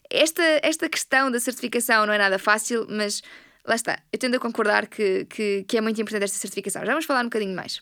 esta, 0.09 0.43
esta 0.61 0.89
questão 0.89 1.31
da 1.31 1.39
certificação 1.39 2.05
não 2.05 2.13
é 2.13 2.17
nada 2.17 2.37
fácil, 2.37 2.85
mas 2.89 3.21
lá 3.65 3.75
está, 3.75 3.99
eu 4.11 4.19
tendo 4.19 4.35
a 4.35 4.39
concordar 4.39 4.87
que, 4.87 5.25
que, 5.25 5.63
que 5.67 5.77
é 5.77 5.81
muito 5.81 5.99
importante 6.01 6.25
esta 6.25 6.37
certificação. 6.37 6.81
Já 6.85 6.91
vamos 6.91 7.05
falar 7.05 7.21
um 7.21 7.25
bocadinho 7.25 7.55
mais. 7.55 7.81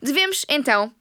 Devemos, 0.00 0.44
então, 0.48 0.92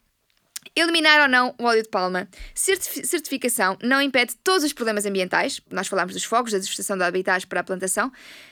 Eliminar 0.76 1.22
ou 1.22 1.28
não 1.28 1.56
o 1.58 1.64
óleo 1.64 1.84
de 1.84 1.90
palma. 1.90 2.28
Certificação 2.54 3.78
não 3.82 4.02
impede 4.02 4.36
todos 4.44 4.64
os 4.64 4.74
problemas 4.74 5.06
ambientais. 5.06 5.62
Nós 5.72 5.88
falámos 5.88 6.14
dos 6.14 6.24
fogos, 6.24 6.52
da 6.52 6.58
devastação 6.58 6.98
de 6.98 7.04
habitats 7.04 7.46
para 7.46 7.62
a 7.62 7.64
plantação. 7.64 8.12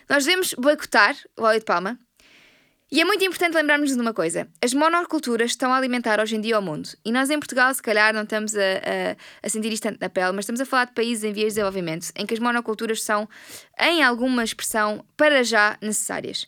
Nós 0.10 0.25
devemos 0.25 0.53
boicotar 0.53 1.15
o 1.38 1.43
óleo 1.43 1.60
de 1.60 1.65
palma. 1.65 2.00
E 2.91 3.01
é 3.01 3.05
muito 3.05 3.25
importante 3.25 3.55
lembrarmos 3.55 3.93
de 3.93 4.00
uma 4.00 4.13
coisa: 4.13 4.48
as 4.62 4.74
monoculturas 4.74 5.51
estão 5.51 5.74
a 5.74 5.77
alimentar 5.77 6.19
hoje 6.19 6.36
em 6.36 6.41
dia 6.41 6.60
o 6.60 6.62
mundo. 6.62 6.88
E 7.03 7.12
nós 7.12 7.29
em 7.29 7.39
Portugal, 7.39 7.74
se 7.74 7.81
calhar, 7.81 8.13
não 8.13 8.24
estamos 8.24 8.55
a, 8.55 8.60
a, 8.60 9.15
a 9.43 9.50
sentir 9.50 9.74
isto 9.74 9.84
tanto 9.84 10.00
na 10.00 10.10
pele, 10.10 10.31
mas 10.34 10.43
estamos 10.43 10.62
a 10.62 10.65
falar 10.65 10.86
de 10.86 10.93
países 10.93 11.24
em 11.24 11.34
vias 11.34 11.48
de 11.48 11.55
desenvolvimento, 11.55 12.12
em 12.15 12.25
que 12.25 12.34
as 12.36 12.39
monoculturas 12.39 13.01
são, 13.01 13.27
em 13.79 14.03
alguma 14.03 14.43
expressão, 14.43 15.03
para 15.17 15.43
já 15.43 15.77
necessárias. 15.81 16.48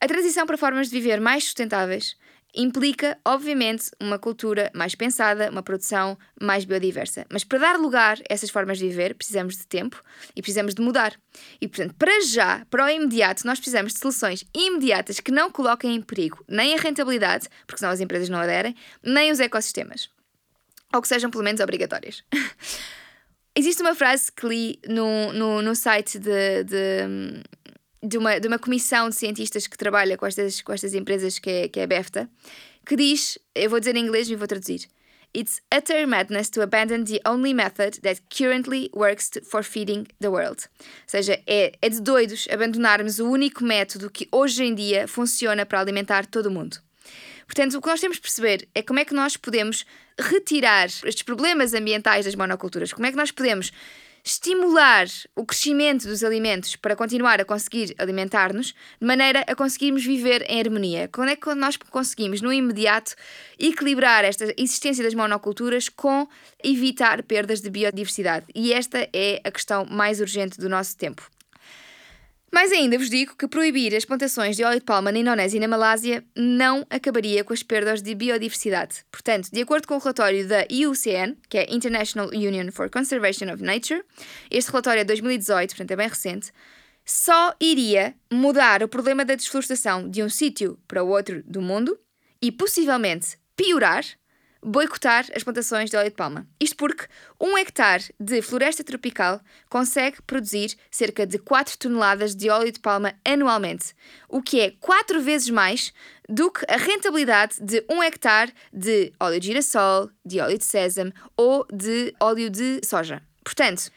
A 0.00 0.06
transição 0.06 0.46
para 0.46 0.56
formas 0.56 0.88
de 0.88 0.98
viver 0.98 1.20
mais 1.20 1.44
sustentáveis 1.44 2.16
implica, 2.54 3.18
obviamente, 3.24 3.90
uma 3.98 4.18
cultura 4.18 4.70
mais 4.74 4.94
pensada, 4.94 5.50
uma 5.50 5.62
produção 5.62 6.18
mais 6.40 6.64
biodiversa. 6.64 7.26
Mas 7.30 7.44
para 7.44 7.58
dar 7.58 7.78
lugar 7.78 8.18
a 8.18 8.22
essas 8.28 8.50
formas 8.50 8.78
de 8.78 8.88
viver, 8.88 9.14
precisamos 9.14 9.56
de 9.56 9.66
tempo 9.66 10.02
e 10.36 10.42
precisamos 10.42 10.74
de 10.74 10.82
mudar. 10.82 11.18
E, 11.60 11.66
portanto, 11.66 11.94
para 11.98 12.20
já, 12.22 12.66
para 12.70 12.84
o 12.84 12.88
imediato, 12.88 13.46
nós 13.46 13.58
precisamos 13.58 13.94
de 13.94 14.00
soluções 14.00 14.44
imediatas 14.54 15.20
que 15.20 15.32
não 15.32 15.50
coloquem 15.50 15.94
em 15.94 16.02
perigo 16.02 16.44
nem 16.46 16.74
a 16.74 16.80
rentabilidade, 16.80 17.48
porque 17.66 17.78
senão 17.78 17.92
as 17.92 18.00
empresas 18.00 18.28
não 18.28 18.38
aderem, 18.38 18.76
nem 19.02 19.30
os 19.30 19.40
ecossistemas. 19.40 20.10
Ou 20.94 21.00
que 21.00 21.08
sejam, 21.08 21.30
pelo 21.30 21.44
menos, 21.44 21.60
obrigatórias. 21.60 22.22
Existe 23.54 23.82
uma 23.82 23.94
frase 23.94 24.32
que 24.32 24.46
li 24.46 24.80
no, 24.88 25.32
no, 25.32 25.62
no 25.62 25.74
site 25.74 26.18
de, 26.18 26.64
de 26.64 27.42
de 28.02 28.18
uma, 28.18 28.38
de 28.38 28.48
uma 28.48 28.58
comissão 28.58 29.08
de 29.08 29.14
cientistas 29.14 29.66
que 29.66 29.76
trabalha 29.76 30.16
com 30.16 30.26
estas, 30.26 30.60
com 30.60 30.72
estas 30.72 30.94
empresas, 30.94 31.38
que 31.38 31.50
é, 31.50 31.68
que 31.68 31.80
é 31.80 31.84
a 31.84 31.86
BEFTA, 31.86 32.28
que 32.84 32.96
diz, 32.96 33.38
eu 33.54 33.70
vou 33.70 33.78
dizer 33.78 33.96
em 33.96 34.04
inglês 34.04 34.28
e 34.28 34.34
vou 34.34 34.48
traduzir. 34.48 34.88
It's 35.34 35.62
utter 35.74 36.06
madness 36.06 36.50
to 36.50 36.60
abandon 36.60 37.04
the 37.04 37.20
only 37.26 37.54
method 37.54 38.02
that 38.02 38.20
currently 38.28 38.90
works 38.92 39.30
for 39.44 39.62
feeding 39.62 40.06
the 40.20 40.28
world. 40.28 40.68
Ou 40.78 40.86
seja, 41.06 41.40
é, 41.46 41.72
é 41.80 41.88
de 41.88 42.02
doidos 42.02 42.46
abandonarmos 42.52 43.18
o 43.18 43.30
único 43.30 43.64
método 43.64 44.10
que 44.10 44.28
hoje 44.30 44.64
em 44.64 44.74
dia 44.74 45.08
funciona 45.08 45.64
para 45.64 45.80
alimentar 45.80 46.26
todo 46.26 46.46
o 46.46 46.50
mundo. 46.50 46.76
Portanto, 47.46 47.78
o 47.78 47.80
que 47.80 47.88
nós 47.88 48.00
temos 48.00 48.16
de 48.18 48.22
perceber 48.22 48.68
é 48.74 48.82
como 48.82 48.98
é 48.98 49.06
que 49.06 49.14
nós 49.14 49.36
podemos 49.38 49.86
retirar 50.18 50.86
estes 50.86 51.22
problemas 51.22 51.72
ambientais 51.72 52.26
das 52.26 52.34
monoculturas, 52.34 52.92
como 52.92 53.06
é 53.06 53.10
que 53.10 53.16
nós 53.16 53.30
podemos 53.30 53.72
estimular 54.24 55.06
o 55.34 55.44
crescimento 55.44 56.06
dos 56.06 56.22
alimentos 56.22 56.76
para 56.76 56.94
continuar 56.94 57.40
a 57.40 57.44
conseguir 57.44 57.94
alimentar-nos, 57.98 58.74
de 59.00 59.06
maneira 59.06 59.44
a 59.48 59.54
conseguirmos 59.54 60.04
viver 60.04 60.44
em 60.48 60.60
harmonia. 60.60 61.08
Quando 61.12 61.30
é 61.30 61.36
que 61.36 61.54
nós 61.54 61.76
conseguimos, 61.76 62.40
no 62.40 62.52
imediato, 62.52 63.14
equilibrar 63.58 64.24
esta 64.24 64.52
existência 64.56 65.02
das 65.02 65.14
monoculturas 65.14 65.88
com 65.88 66.28
evitar 66.62 67.22
perdas 67.24 67.60
de 67.60 67.70
biodiversidade? 67.70 68.46
E 68.54 68.72
esta 68.72 69.08
é 69.12 69.40
a 69.44 69.50
questão 69.50 69.84
mais 69.86 70.20
urgente 70.20 70.58
do 70.58 70.68
nosso 70.68 70.96
tempo. 70.96 71.28
Mais 72.54 72.70
ainda 72.70 72.98
vos 72.98 73.08
digo 73.08 73.34
que 73.34 73.48
proibir 73.48 73.96
as 73.96 74.04
plantações 74.04 74.56
de 74.56 74.62
óleo 74.62 74.78
de 74.78 74.84
palma 74.84 75.10
na 75.10 75.18
Indonésia 75.18 75.56
e 75.56 75.60
na 75.60 75.66
Malásia 75.66 76.22
não 76.36 76.86
acabaria 76.90 77.42
com 77.42 77.54
as 77.54 77.62
perdas 77.62 78.02
de 78.02 78.14
biodiversidade. 78.14 79.06
Portanto, 79.10 79.48
de 79.50 79.62
acordo 79.62 79.88
com 79.88 79.94
o 79.94 79.98
relatório 79.98 80.46
da 80.46 80.66
IUCN, 80.70 81.34
que 81.48 81.56
é 81.56 81.74
International 81.74 82.28
Union 82.28 82.70
for 82.70 82.90
Conservation 82.90 83.50
of 83.50 83.62
Nature, 83.62 84.04
este 84.50 84.70
relatório 84.70 85.00
é 85.00 85.04
de 85.04 85.08
2018, 85.08 85.70
portanto 85.70 85.90
é 85.92 85.96
bem 85.96 86.08
recente, 86.08 86.52
só 87.06 87.54
iria 87.58 88.14
mudar 88.30 88.82
o 88.82 88.88
problema 88.88 89.24
da 89.24 89.34
desflorestação 89.34 90.08
de 90.08 90.22
um 90.22 90.28
sítio 90.28 90.78
para 90.86 91.02
o 91.02 91.08
outro 91.08 91.42
do 91.44 91.62
mundo 91.62 91.98
e 92.40 92.52
possivelmente 92.52 93.38
piorar 93.56 94.04
boicotar 94.62 95.26
as 95.34 95.42
plantações 95.42 95.90
de 95.90 95.96
óleo 95.96 96.10
de 96.10 96.16
palma. 96.16 96.46
Isto 96.60 96.76
porque 96.76 97.06
um 97.40 97.58
hectare 97.58 98.14
de 98.18 98.40
floresta 98.40 98.84
tropical 98.84 99.40
consegue 99.68 100.22
produzir 100.22 100.76
cerca 100.90 101.26
de 101.26 101.38
4 101.38 101.76
toneladas 101.78 102.34
de 102.34 102.48
óleo 102.48 102.70
de 102.70 102.78
palma 102.78 103.14
anualmente, 103.24 103.94
o 104.28 104.40
que 104.40 104.60
é 104.60 104.70
4 104.80 105.20
vezes 105.20 105.50
mais 105.50 105.92
do 106.28 106.50
que 106.50 106.64
a 106.68 106.76
rentabilidade 106.76 107.56
de 107.60 107.84
um 107.90 108.02
hectare 108.02 108.52
de 108.72 109.12
óleo 109.18 109.40
de 109.40 109.46
girassol, 109.48 110.10
de 110.24 110.40
óleo 110.40 110.56
de 110.56 110.64
sésamo 110.64 111.12
ou 111.36 111.66
de 111.72 112.14
óleo 112.20 112.48
de 112.48 112.80
soja. 112.84 113.20
Portanto, 113.44 113.90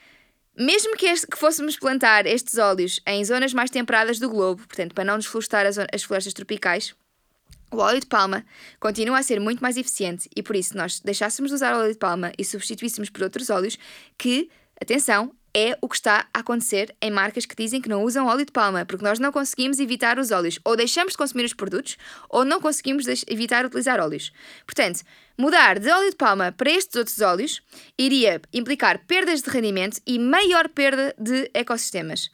mesmo 0.57 0.95
que, 0.95 1.05
este, 1.05 1.27
que, 1.27 1.37
fôssemos 1.37 1.77
plantar 1.77 2.25
estes 2.25 2.57
óleos 2.57 2.99
em 3.05 3.23
zonas 3.23 3.53
mais 3.53 3.69
temperadas 3.69 4.19
do 4.19 4.29
globo, 4.29 4.65
portanto, 4.65 4.93
para 4.95 5.03
não 5.03 5.17
desflorestar 5.17 5.65
as, 5.65 5.77
as 5.77 6.03
florestas 6.03 6.33
tropicais, 6.33 6.95
o 7.75 7.79
óleo 7.79 7.99
de 7.99 8.05
palma 8.05 8.45
continua 8.79 9.19
a 9.19 9.23
ser 9.23 9.39
muito 9.39 9.61
mais 9.61 9.77
eficiente 9.77 10.29
e 10.35 10.41
por 10.41 10.55
isso 10.55 10.77
nós 10.77 10.99
deixássemos 11.01 11.51
de 11.51 11.55
usar 11.55 11.75
óleo 11.75 11.91
de 11.91 11.99
palma 11.99 12.31
e 12.37 12.45
substituíssemos 12.45 13.09
por 13.09 13.23
outros 13.23 13.49
óleos 13.49 13.77
que, 14.17 14.49
atenção, 14.81 15.31
é 15.53 15.77
o 15.81 15.87
que 15.87 15.95
está 15.95 16.27
a 16.33 16.39
acontecer 16.39 16.93
em 17.01 17.09
marcas 17.09 17.45
que 17.45 17.55
dizem 17.55 17.81
que 17.81 17.87
não 17.87 18.03
usam 18.03 18.27
óleo 18.27 18.45
de 18.45 18.51
palma, 18.51 18.85
porque 18.85 19.05
nós 19.05 19.19
não 19.19 19.31
conseguimos 19.31 19.79
evitar 19.79 20.19
os 20.19 20.29
óleos. 20.29 20.59
Ou 20.65 20.75
deixamos 20.75 21.13
de 21.13 21.17
consumir 21.17 21.45
os 21.45 21.53
produtos, 21.53 21.97
ou 22.29 22.43
não 22.43 22.59
conseguimos 22.59 23.05
evitar 23.25 23.65
utilizar 23.65 24.01
óleos. 24.01 24.33
Portanto, 24.65 25.01
mudar 25.37 25.79
de 25.79 25.89
óleo 25.89 26.09
de 26.09 26.15
palma 26.17 26.51
para 26.51 26.69
estes 26.69 26.97
outros 26.97 27.21
óleos 27.21 27.61
iria 27.97 28.41
implicar 28.51 29.05
perdas 29.07 29.41
de 29.41 29.49
rendimento 29.49 30.01
e 30.05 30.19
maior 30.19 30.67
perda 30.67 31.15
de 31.17 31.49
ecossistemas. 31.53 32.29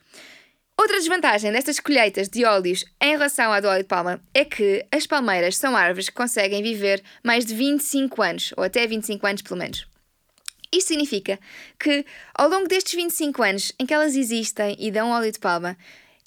Outra 0.81 0.97
desvantagem 0.97 1.51
destas 1.51 1.79
colheitas 1.79 2.27
de 2.27 2.43
óleos 2.43 2.83
em 2.99 3.11
relação 3.11 3.53
à 3.53 3.59
do 3.59 3.67
óleo 3.67 3.83
de 3.83 3.87
palma 3.87 4.19
é 4.33 4.43
que 4.43 4.83
as 4.91 5.05
palmeiras 5.05 5.55
são 5.55 5.77
árvores 5.77 6.09
que 6.09 6.15
conseguem 6.15 6.63
viver 6.63 7.03
mais 7.23 7.45
de 7.45 7.53
25 7.53 8.19
anos, 8.19 8.51
ou 8.57 8.63
até 8.63 8.87
25 8.87 9.27
anos 9.27 9.41
pelo 9.43 9.59
menos. 9.59 9.85
Isto 10.73 10.87
significa 10.87 11.39
que, 11.79 12.03
ao 12.33 12.49
longo 12.49 12.67
destes 12.67 12.95
25 12.95 13.43
anos 13.43 13.71
em 13.77 13.85
que 13.85 13.93
elas 13.93 14.15
existem 14.15 14.75
e 14.79 14.89
dão 14.89 15.11
óleo 15.11 15.31
de 15.31 15.37
palma, 15.37 15.77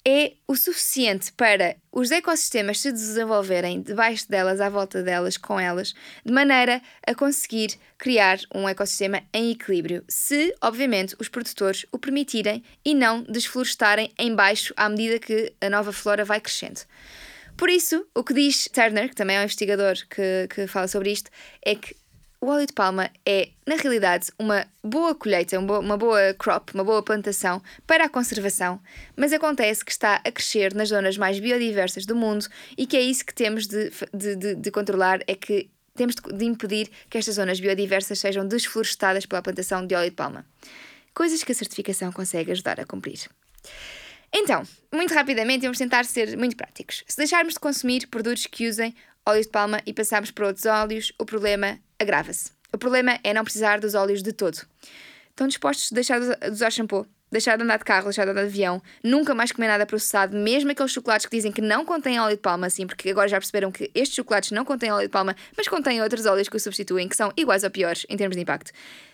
é 0.07 0.33
o 0.47 0.55
suficiente 0.55 1.33
para 1.33 1.75
os 1.91 2.11
ecossistemas 2.11 2.79
se 2.79 2.91
desenvolverem 2.91 3.81
debaixo 3.81 4.29
delas, 4.29 4.61
à 4.61 4.69
volta 4.69 5.01
delas, 5.01 5.35
com 5.35 5.59
elas, 5.59 5.95
de 6.23 6.31
maneira 6.31 6.79
a 7.07 7.15
conseguir 7.15 7.73
criar 7.97 8.37
um 8.53 8.69
ecossistema 8.69 9.23
em 9.33 9.51
equilíbrio, 9.51 10.03
se, 10.07 10.53
obviamente, 10.61 11.15
os 11.19 11.27
produtores 11.27 11.85
o 11.91 11.97
permitirem 11.97 12.63
e 12.85 12.93
não 12.93 13.23
desflorestarem 13.23 14.13
em 14.19 14.35
baixo 14.35 14.73
à 14.77 14.87
medida 14.87 15.17
que 15.17 15.51
a 15.59 15.69
nova 15.69 15.91
flora 15.91 16.23
vai 16.23 16.39
crescendo. 16.39 16.81
Por 17.57 17.69
isso, 17.69 18.05
o 18.13 18.23
que 18.23 18.33
diz 18.33 18.65
Turner, 18.65 19.09
que 19.09 19.15
também 19.15 19.37
é 19.37 19.39
um 19.39 19.43
investigador 19.43 19.95
que, 20.09 20.47
que 20.53 20.67
fala 20.67 20.87
sobre 20.87 21.11
isto, 21.11 21.31
é 21.63 21.73
que 21.73 21.95
o 22.45 22.49
óleo 22.49 22.67
de 22.67 22.73
palma 22.73 23.09
é, 23.25 23.49
na 23.65 23.75
realidade, 23.75 24.31
uma 24.37 24.67
boa 24.83 25.15
colheita, 25.15 25.59
uma 25.59 25.97
boa 25.97 26.31
crop, 26.37 26.75
uma 26.75 26.83
boa 26.83 27.01
plantação 27.01 27.59
para 27.87 28.05
a 28.05 28.09
conservação, 28.09 28.79
mas 29.15 29.33
acontece 29.33 29.83
que 29.83 29.89
está 29.89 30.21
a 30.23 30.31
crescer 30.31 30.71
nas 30.75 30.89
zonas 30.89 31.17
mais 31.17 31.39
biodiversas 31.39 32.05
do 32.05 32.15
mundo 32.15 32.45
e 32.77 32.85
que 32.85 32.95
é 32.95 33.01
isso 33.01 33.25
que 33.25 33.33
temos 33.33 33.65
de, 33.65 33.91
de, 34.13 34.35
de, 34.35 34.55
de 34.55 34.71
controlar, 34.71 35.21
é 35.25 35.33
que 35.33 35.71
temos 35.95 36.13
de 36.13 36.45
impedir 36.45 36.87
que 37.09 37.17
estas 37.17 37.33
zonas 37.33 37.59
biodiversas 37.59 38.19
sejam 38.19 38.47
desflorestadas 38.47 39.25
pela 39.25 39.41
plantação 39.41 39.85
de 39.85 39.95
óleo 39.95 40.11
de 40.11 40.15
palma. 40.15 40.45
Coisas 41.15 41.43
que 41.43 41.51
a 41.51 41.55
certificação 41.55 42.11
consegue 42.11 42.51
ajudar 42.51 42.79
a 42.79 42.85
cumprir. 42.85 43.27
Então, 44.31 44.61
muito 44.93 45.15
rapidamente, 45.15 45.63
vamos 45.63 45.79
tentar 45.79 46.05
ser 46.05 46.37
muito 46.37 46.55
práticos. 46.55 47.03
Se 47.07 47.17
deixarmos 47.17 47.55
de 47.55 47.59
consumir 47.59 48.05
produtos 48.07 48.45
que 48.45 48.67
usem 48.67 48.93
óleo 49.25 49.41
de 49.41 49.49
palma 49.49 49.81
e 49.85 49.93
passarmos 49.93 50.29
para 50.29 50.45
outros 50.45 50.65
óleos, 50.65 51.11
o 51.17 51.25
problema 51.25 51.79
agrava-se. 51.99 52.51
O 52.73 52.77
problema 52.77 53.19
é 53.23 53.33
não 53.33 53.43
precisar 53.43 53.79
dos 53.79 53.95
óleos 53.95 54.21
de 54.21 54.33
todo. 54.33 54.59
Estão 55.29 55.47
dispostos 55.47 55.91
a 55.91 55.95
deixar 55.95 56.19
de 56.19 56.49
usar 56.49 56.71
shampoo, 56.71 57.05
deixar 57.31 57.57
de 57.57 57.63
andar 57.63 57.77
de 57.77 57.83
carro, 57.83 58.05
deixar 58.05 58.25
de 58.25 58.31
andar 58.31 58.41
de 58.41 58.47
avião, 58.47 58.81
nunca 59.03 59.35
mais 59.35 59.51
comer 59.51 59.67
nada 59.67 59.85
processado, 59.85 60.35
mesmo 60.35 60.71
aqueles 60.71 60.91
chocolates 60.91 61.25
que 61.25 61.35
dizem 61.35 61.51
que 61.51 61.61
não 61.61 61.85
contêm 61.85 62.19
óleo 62.19 62.35
de 62.35 62.41
palma, 62.41 62.67
assim, 62.67 62.87
porque 62.87 63.09
agora 63.09 63.27
já 63.27 63.37
perceberam 63.37 63.71
que 63.71 63.91
estes 63.93 64.15
chocolates 64.15 64.51
não 64.51 64.63
contêm 64.63 64.91
óleo 64.91 65.07
de 65.07 65.11
palma, 65.11 65.35
mas 65.57 65.67
contêm 65.67 66.01
outros 66.01 66.25
óleos 66.25 66.47
que 66.47 66.55
o 66.55 66.59
substituem, 66.59 67.09
que 67.09 67.15
são 67.15 67.31
iguais 67.35 67.63
ou 67.63 67.69
piores 67.69 68.05
em 68.09 68.15
termos 68.15 68.35
de 68.35 68.43
impacto. 68.43 68.71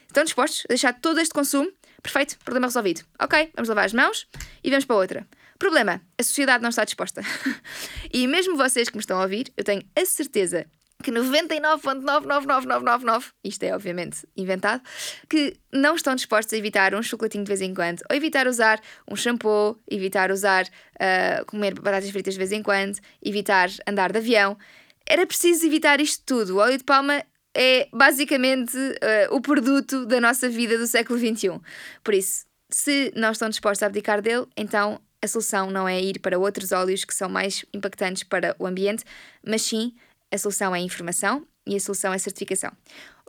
Estão 0.07 0.23
dispostos 0.23 0.63
a 0.65 0.67
deixar 0.69 0.93
todo 0.93 1.19
este 1.19 1.33
consumo? 1.33 1.71
Perfeito, 2.03 2.37
problema 2.43 2.67
resolvido. 2.67 3.01
Ok, 3.19 3.51
vamos 3.55 3.69
lavar 3.69 3.85
as 3.85 3.93
mãos 3.93 4.27
e 4.63 4.69
vamos 4.69 4.85
para 4.85 4.95
outra. 4.95 5.27
Problema: 5.57 6.01
a 6.17 6.23
sociedade 6.23 6.61
não 6.61 6.69
está 6.69 6.83
disposta. 6.83 7.21
e 8.11 8.27
mesmo 8.27 8.57
vocês 8.57 8.89
que 8.89 8.95
me 8.95 9.01
estão 9.01 9.19
a 9.19 9.23
ouvir, 9.23 9.51
eu 9.55 9.63
tenho 9.63 9.83
a 9.95 10.05
certeza 10.05 10.65
que 11.01 11.11
99,999999, 11.11 13.31
isto 13.43 13.63
é 13.63 13.73
obviamente 13.73 14.27
inventado, 14.35 14.83
que 15.29 15.57
não 15.71 15.95
estão 15.95 16.13
dispostos 16.15 16.53
a 16.53 16.57
evitar 16.57 16.93
um 16.95 17.01
chocolatinho 17.01 17.43
de 17.43 17.49
vez 17.49 17.61
em 17.61 17.73
quando, 17.73 18.01
ou 18.09 18.15
evitar 18.15 18.47
usar 18.47 18.79
um 19.09 19.15
shampoo, 19.15 19.77
evitar 19.89 20.31
usar 20.31 20.65
uh, 20.65 21.45
comer 21.45 21.73
batatas 21.73 22.09
fritas 22.09 22.35
de 22.35 22.37
vez 22.37 22.51
em 22.51 22.61
quando, 22.61 22.99
evitar 23.23 23.69
andar 23.87 24.11
de 24.11 24.19
avião. 24.19 24.57
Era 25.05 25.25
preciso 25.25 25.65
evitar 25.65 25.99
isto 25.99 26.23
tudo. 26.25 26.55
O 26.55 26.59
óleo 26.59 26.77
de 26.77 26.83
palma 26.83 27.23
é 27.55 27.87
basicamente 27.91 28.77
uh, 28.77 29.35
o 29.35 29.41
produto 29.41 30.05
da 30.05 30.21
nossa 30.21 30.47
vida 30.47 30.77
do 30.77 30.87
século 30.87 31.19
XXI. 31.19 31.59
Por 32.03 32.13
isso, 32.13 32.45
se 32.69 33.11
não 33.15 33.31
estão 33.31 33.49
dispostos 33.49 33.83
a 33.83 33.87
abdicar 33.87 34.21
dele, 34.21 34.45
então 34.55 35.01
a 35.21 35.27
solução 35.27 35.69
não 35.69 35.87
é 35.87 36.01
ir 36.01 36.19
para 36.19 36.39
outros 36.39 36.71
óleos 36.71 37.05
que 37.05 37.13
são 37.13 37.29
mais 37.29 37.63
impactantes 37.73 38.23
para 38.23 38.55
o 38.57 38.65
ambiente, 38.65 39.03
mas 39.45 39.61
sim 39.61 39.93
a 40.31 40.37
solução 40.37 40.75
é 40.75 40.79
a 40.79 40.81
informação 40.81 41.45
e 41.65 41.75
a 41.75 41.79
solução 41.79 42.13
é 42.13 42.15
a 42.15 42.19
certificação. 42.19 42.71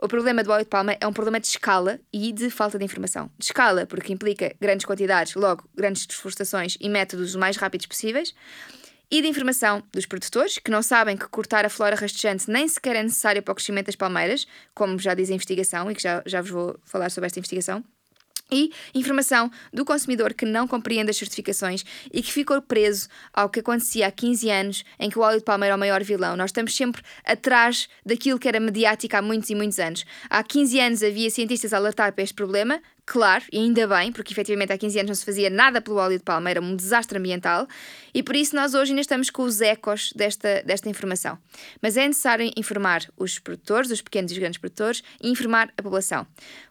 O 0.01 0.07
problema 0.07 0.43
do 0.43 0.51
óleo 0.51 0.63
de 0.63 0.69
palma 0.69 0.97
é 0.99 1.07
um 1.07 1.13
problema 1.13 1.39
de 1.39 1.47
escala 1.47 1.99
e 2.11 2.31
de 2.31 2.49
falta 2.49 2.77
de 2.77 2.85
informação. 2.85 3.29
De 3.37 3.45
escala, 3.45 3.85
porque 3.85 4.11
implica 4.11 4.55
grandes 4.59 4.85
quantidades, 4.85 5.35
logo 5.35 5.69
grandes 5.75 6.05
desflorestações 6.05 6.77
e 6.79 6.89
métodos 6.89 7.35
o 7.35 7.39
mais 7.39 7.57
rápidos 7.57 7.85
possíveis. 7.85 8.33
E 9.11 9.21
de 9.21 9.27
informação 9.27 9.83
dos 9.91 10.05
produtores, 10.05 10.57
que 10.57 10.71
não 10.71 10.81
sabem 10.81 11.15
que 11.15 11.27
cortar 11.27 11.65
a 11.65 11.69
flora 11.69 11.95
rastejante 11.95 12.49
nem 12.49 12.67
sequer 12.67 12.95
é 12.95 13.03
necessário 13.03 13.43
para 13.43 13.51
o 13.51 13.55
crescimento 13.55 13.85
das 13.85 13.95
palmeiras, 13.95 14.47
como 14.73 14.97
já 14.97 15.13
diz 15.13 15.29
a 15.29 15.35
investigação, 15.35 15.91
e 15.91 15.95
que 15.95 16.01
já, 16.01 16.23
já 16.25 16.41
vos 16.41 16.49
vou 16.49 16.79
falar 16.83 17.11
sobre 17.11 17.27
esta 17.27 17.39
investigação 17.39 17.83
e 18.53 18.71
informação 18.93 19.49
do 19.73 19.83
consumidor 19.83 20.33
que 20.33 20.45
não 20.45 20.67
compreende 20.67 21.09
as 21.09 21.17
certificações 21.17 21.83
e 22.13 22.21
que 22.21 22.31
ficou 22.31 22.61
preso 22.61 23.07
ao 23.33 23.49
que 23.49 23.61
acontecia 23.61 24.07
há 24.07 24.11
15 24.11 24.49
anos, 24.49 24.83
em 24.99 25.09
que 25.09 25.17
o 25.17 25.21
óleo 25.23 25.39
de 25.39 25.43
palma 25.43 25.65
era 25.65 25.75
o 25.75 25.79
maior 25.79 26.03
vilão. 26.03 26.37
Nós 26.37 26.49
estamos 26.49 26.75
sempre 26.75 27.01
atrás 27.25 27.89
daquilo 28.05 28.37
que 28.37 28.47
era 28.47 28.59
mediático 28.59 29.17
há 29.17 29.21
muitos 29.21 29.49
e 29.49 29.55
muitos 29.55 29.79
anos. 29.79 30.05
Há 30.29 30.43
15 30.43 30.79
anos 30.79 31.03
havia 31.03 31.29
cientistas 31.31 31.73
a 31.73 31.77
alertar 31.77 32.13
para 32.13 32.23
este 32.23 32.35
problema, 32.35 32.79
claro, 33.05 33.43
e 33.51 33.57
ainda 33.57 33.87
bem, 33.87 34.11
porque 34.11 34.33
efetivamente 34.33 34.71
há 34.71 34.77
15 34.77 34.99
anos 34.99 35.09
não 35.09 35.15
se 35.15 35.25
fazia 35.25 35.49
nada 35.49 35.81
pelo 35.81 35.97
óleo 35.97 36.17
de 36.17 36.23
palma, 36.23 36.49
era 36.49 36.61
um 36.61 36.75
desastre 36.75 37.17
ambiental, 37.17 37.67
e 38.13 38.21
por 38.21 38.35
isso 38.35 38.55
nós 38.55 38.73
hoje 38.73 38.91
ainda 38.91 39.01
estamos 39.01 39.29
com 39.29 39.43
os 39.43 39.61
ecos 39.61 40.13
desta, 40.15 40.61
desta 40.63 40.89
informação. 40.89 41.37
Mas 41.81 41.97
é 41.97 42.07
necessário 42.07 42.51
informar 42.55 43.09
os 43.17 43.39
produtores, 43.39 43.91
os 43.91 44.01
pequenos 44.01 44.31
e 44.31 44.35
os 44.35 44.39
grandes 44.39 44.59
produtores, 44.59 45.03
e 45.21 45.29
informar 45.29 45.73
a 45.77 45.81
população, 45.81 46.27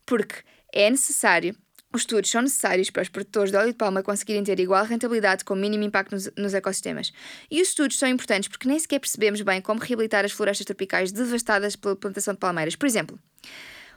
porque 0.07 0.37
é 0.73 0.89
necessário 0.89 1.55
os 1.93 2.03
estudos 2.03 2.31
são 2.31 2.43
necessários 2.43 2.91
para 2.91 3.03
os 3.03 3.09
produtores 3.09 3.51
de 3.51 3.57
óleo 3.57 3.73
de 3.73 3.77
palma 3.77 4.03
conseguirem 4.03 4.43
ter 4.43 4.59
igual 4.59 4.85
rentabilidade 4.85 5.45
com 5.45 5.55
mínimo 5.55 5.85
impacto 5.85 6.13
nos, 6.13 6.31
nos, 6.37 6.55
ecossistemas. 6.55 7.13
E 7.51 7.61
os 7.61 7.69
estudos 7.69 7.99
são 7.99 8.09
importantes 8.09 8.49
porque 8.49 8.67
nem 8.69 8.79
sequer 8.79 8.99
percebemos 8.99 9.41
bem 9.43 9.61
como 9.61 9.81
reabilitar 9.81 10.25
as 10.25 10.33
florestas 10.33 10.65
tropicais 10.65 11.13
devastadas 11.13 11.77
pela 11.77 11.95
plantação 11.95 12.35
de 12.35 12.41
palmeiras. 12.41 12.77
Por 12.77 12.87
exemplo, 12.87 13.19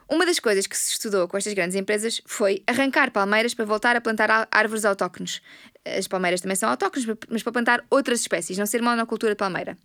uma 0.10 0.26
das 0.26 0.40
coisas 0.40 0.68
que 0.68 0.78
se 0.78 0.94
estudou 0.94 1.28
com 1.28 1.38
estas 1.38 1.54
grandes 1.54 1.76
empresas 1.76 2.22
foi 2.26 2.64
arrancar 2.68 3.12
palmeiras 3.12 3.54
para 3.54 3.66
voltar 3.66 3.96
a 3.96 4.02
plantar 4.02 4.48
árvores 4.52 4.86
autóctones. 4.86 5.42
As 5.84 6.08
palmeiras 6.08 6.42
também 6.42 6.56
são 6.56 6.70
autóctones, 6.70 7.08
mas 7.30 7.42
para 7.42 7.52
plantar 7.52 7.84
outras 7.90 8.20
espécies, 8.20 8.58
não 8.58 8.66
ser 8.66 8.82
monocultura 8.82 9.34
de 9.34 9.38
palmeira. 9.38 9.78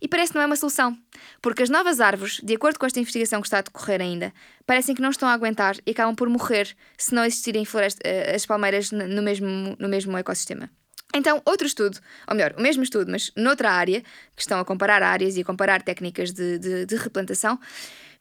E 0.00 0.08
parece 0.08 0.32
que 0.32 0.38
não 0.38 0.42
é 0.42 0.46
uma 0.46 0.56
solução, 0.56 0.96
porque 1.42 1.62
as 1.62 1.70
novas 1.70 2.00
árvores, 2.00 2.40
de 2.42 2.54
acordo 2.54 2.78
com 2.78 2.86
esta 2.86 3.00
investigação 3.00 3.40
que 3.40 3.46
está 3.46 3.58
a 3.58 3.62
decorrer 3.62 4.00
ainda, 4.00 4.32
parecem 4.66 4.94
que 4.94 5.02
não 5.02 5.10
estão 5.10 5.28
a 5.28 5.32
aguentar 5.32 5.76
e 5.86 5.90
acabam 5.90 6.14
por 6.14 6.28
morrer 6.28 6.74
se 6.96 7.14
não 7.14 7.24
existirem 7.24 7.66
eh, 8.04 8.34
as 8.34 8.46
palmeiras 8.46 8.90
no 8.90 9.22
mesmo, 9.22 9.76
no 9.78 9.88
mesmo 9.88 10.16
ecossistema. 10.16 10.70
Então, 11.14 11.40
outro 11.46 11.66
estudo, 11.66 11.98
ou 12.28 12.34
melhor, 12.34 12.54
o 12.58 12.60
mesmo 12.60 12.82
estudo, 12.82 13.10
mas 13.10 13.32
noutra 13.34 13.70
área, 13.70 14.02
que 14.36 14.42
estão 14.42 14.60
a 14.60 14.64
comparar 14.64 15.02
áreas 15.02 15.36
e 15.36 15.40
a 15.40 15.44
comparar 15.44 15.82
técnicas 15.82 16.32
de, 16.32 16.58
de, 16.58 16.84
de 16.84 16.96
replantação, 16.96 17.58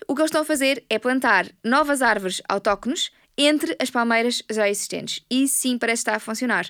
o 0.08 0.14
que 0.14 0.22
eles 0.22 0.30
estão 0.30 0.42
a 0.42 0.46
fazer 0.46 0.84
é 0.90 1.00
plantar 1.00 1.48
novas 1.64 2.02
árvores 2.02 2.42
autóctones 2.48 3.12
entre 3.38 3.76
as 3.80 3.90
palmeiras 3.90 4.42
já 4.50 4.68
existentes. 4.70 5.24
E 5.30 5.48
sim, 5.48 5.78
parece 5.78 6.02
estar 6.02 6.16
a 6.16 6.20
funcionar. 6.20 6.68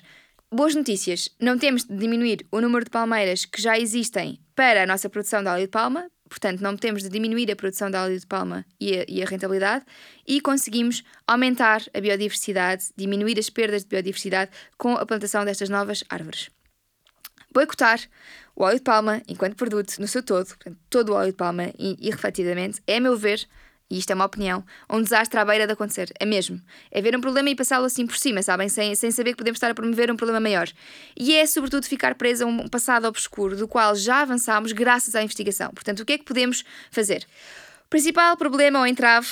Boas 0.50 0.74
notícias: 0.74 1.28
não 1.40 1.58
temos 1.58 1.84
de 1.84 1.96
diminuir 1.96 2.46
o 2.50 2.60
número 2.60 2.84
de 2.84 2.90
palmeiras 2.90 3.44
que 3.44 3.60
já 3.60 3.78
existem 3.78 4.40
para 4.54 4.82
a 4.82 4.86
nossa 4.86 5.08
produção 5.08 5.42
de 5.42 5.48
óleo 5.48 5.62
de 5.62 5.68
palma, 5.68 6.10
portanto, 6.28 6.60
não 6.60 6.76
temos 6.76 7.02
de 7.02 7.08
diminuir 7.08 7.50
a 7.50 7.56
produção 7.56 7.90
de 7.90 7.96
óleo 7.96 8.18
de 8.18 8.26
palma 8.26 8.64
e 8.80 8.98
a, 8.98 9.04
e 9.08 9.22
a 9.22 9.26
rentabilidade, 9.26 9.84
e 10.26 10.40
conseguimos 10.40 11.02
aumentar 11.26 11.82
a 11.94 12.00
biodiversidade, 12.00 12.86
diminuir 12.96 13.38
as 13.38 13.50
perdas 13.50 13.82
de 13.82 13.88
biodiversidade 13.88 14.50
com 14.76 14.94
a 14.94 15.06
plantação 15.06 15.44
destas 15.44 15.68
novas 15.68 16.02
árvores. 16.08 16.50
Boicotar 17.52 18.00
o 18.54 18.64
óleo 18.64 18.76
de 18.76 18.82
palma, 18.82 19.22
enquanto 19.28 19.54
produto, 19.54 19.98
no 19.98 20.08
seu 20.08 20.22
todo, 20.22 20.46
portanto, 20.46 20.76
todo 20.90 21.10
o 21.10 21.14
óleo 21.14 21.30
de 21.30 21.36
palma, 21.36 21.72
irrefletidamente, 21.78 22.82
é, 22.86 22.96
a 22.96 23.00
meu 23.00 23.16
ver, 23.16 23.46
e 23.90 23.98
isto 23.98 24.10
é 24.10 24.14
uma 24.14 24.24
opinião, 24.24 24.64
um 24.90 25.00
desastre 25.00 25.38
à 25.38 25.44
beira 25.44 25.66
de 25.66 25.72
acontecer. 25.72 26.12
É 26.20 26.26
mesmo. 26.26 26.60
É 26.90 27.00
ver 27.00 27.16
um 27.16 27.20
problema 27.20 27.48
e 27.48 27.54
passá-lo 27.54 27.86
assim 27.86 28.06
por 28.06 28.16
cima, 28.16 28.42
sabem? 28.42 28.68
Sem, 28.68 28.94
sem 28.94 29.10
saber 29.10 29.30
que 29.30 29.38
podemos 29.38 29.56
estar 29.56 29.70
a 29.70 29.74
promover 29.74 30.10
um 30.10 30.16
problema 30.16 30.40
maior. 30.40 30.68
E 31.16 31.34
é, 31.34 31.46
sobretudo, 31.46 31.86
ficar 31.86 32.14
preso 32.16 32.44
a 32.44 32.46
um 32.46 32.68
passado 32.68 33.06
obscuro, 33.06 33.56
do 33.56 33.66
qual 33.66 33.94
já 33.94 34.20
avançámos 34.20 34.72
graças 34.72 35.14
à 35.14 35.22
investigação. 35.22 35.70
Portanto, 35.70 36.00
o 36.00 36.04
que 36.04 36.14
é 36.14 36.18
que 36.18 36.24
podemos 36.24 36.64
fazer? 36.90 37.26
Principal 37.90 38.36
problema 38.36 38.80
ou 38.80 38.86
entrave 38.86 39.26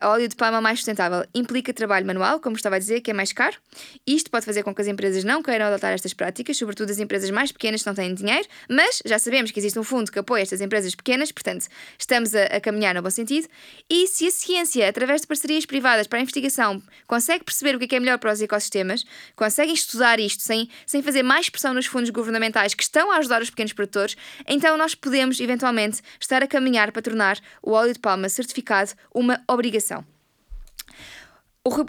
a 0.00 0.08
óleo 0.08 0.26
de 0.28 0.34
palma 0.34 0.62
mais 0.62 0.78
sustentável 0.78 1.26
implica 1.34 1.74
trabalho 1.74 2.06
manual, 2.06 2.40
como 2.40 2.56
estava 2.56 2.76
a 2.76 2.78
dizer, 2.78 3.02
que 3.02 3.10
é 3.10 3.14
mais 3.14 3.34
caro. 3.34 3.58
Isto 4.06 4.30
pode 4.30 4.46
fazer 4.46 4.62
com 4.62 4.74
que 4.74 4.80
as 4.80 4.88
empresas 4.88 5.24
não 5.24 5.42
queiram 5.42 5.66
adotar 5.66 5.92
estas 5.92 6.14
práticas, 6.14 6.56
sobretudo 6.56 6.90
as 6.90 6.98
empresas 6.98 7.28
mais 7.28 7.52
pequenas 7.52 7.82
que 7.82 7.86
não 7.86 7.94
têm 7.94 8.14
dinheiro, 8.14 8.48
mas 8.66 9.02
já 9.04 9.18
sabemos 9.18 9.50
que 9.50 9.60
existe 9.60 9.78
um 9.78 9.82
fundo 9.84 10.10
que 10.10 10.18
apoia 10.18 10.40
estas 10.40 10.62
empresas 10.62 10.94
pequenas, 10.94 11.30
portanto, 11.30 11.66
estamos 11.98 12.34
a, 12.34 12.44
a 12.44 12.60
caminhar 12.62 12.94
no 12.94 13.02
bom 13.02 13.10
sentido. 13.10 13.46
E 13.90 14.06
se 14.06 14.26
a 14.26 14.30
ciência, 14.30 14.88
através 14.88 15.20
de 15.20 15.26
parcerias 15.26 15.66
privadas 15.66 16.06
para 16.06 16.18
a 16.18 16.22
investigação, 16.22 16.82
consegue 17.06 17.44
perceber 17.44 17.76
o 17.76 17.78
que 17.78 17.84
é, 17.84 17.88
que 17.88 17.96
é 17.96 18.00
melhor 18.00 18.16
para 18.16 18.32
os 18.32 18.40
ecossistemas, 18.40 19.04
conseguem 19.36 19.74
estudar 19.74 20.18
isto 20.18 20.42
sem, 20.42 20.70
sem 20.86 21.02
fazer 21.02 21.22
mais 21.22 21.50
pressão 21.50 21.74
nos 21.74 21.84
fundos 21.84 22.08
governamentais 22.08 22.72
que 22.72 22.82
estão 22.82 23.12
a 23.12 23.18
ajudar 23.18 23.42
os 23.42 23.50
pequenos 23.50 23.74
produtores, 23.74 24.16
então 24.46 24.78
nós 24.78 24.94
podemos, 24.94 25.38
eventualmente, 25.40 26.00
estar 26.18 26.42
a 26.42 26.46
caminhar 26.46 26.90
para 26.90 27.02
tornar 27.02 27.38
o 27.62 27.72
óleo 27.72 27.92
de 27.92 27.97
de 27.98 28.02
palma 28.02 28.28
certificado 28.28 28.92
uma 29.14 29.42
obrigação. 29.48 30.04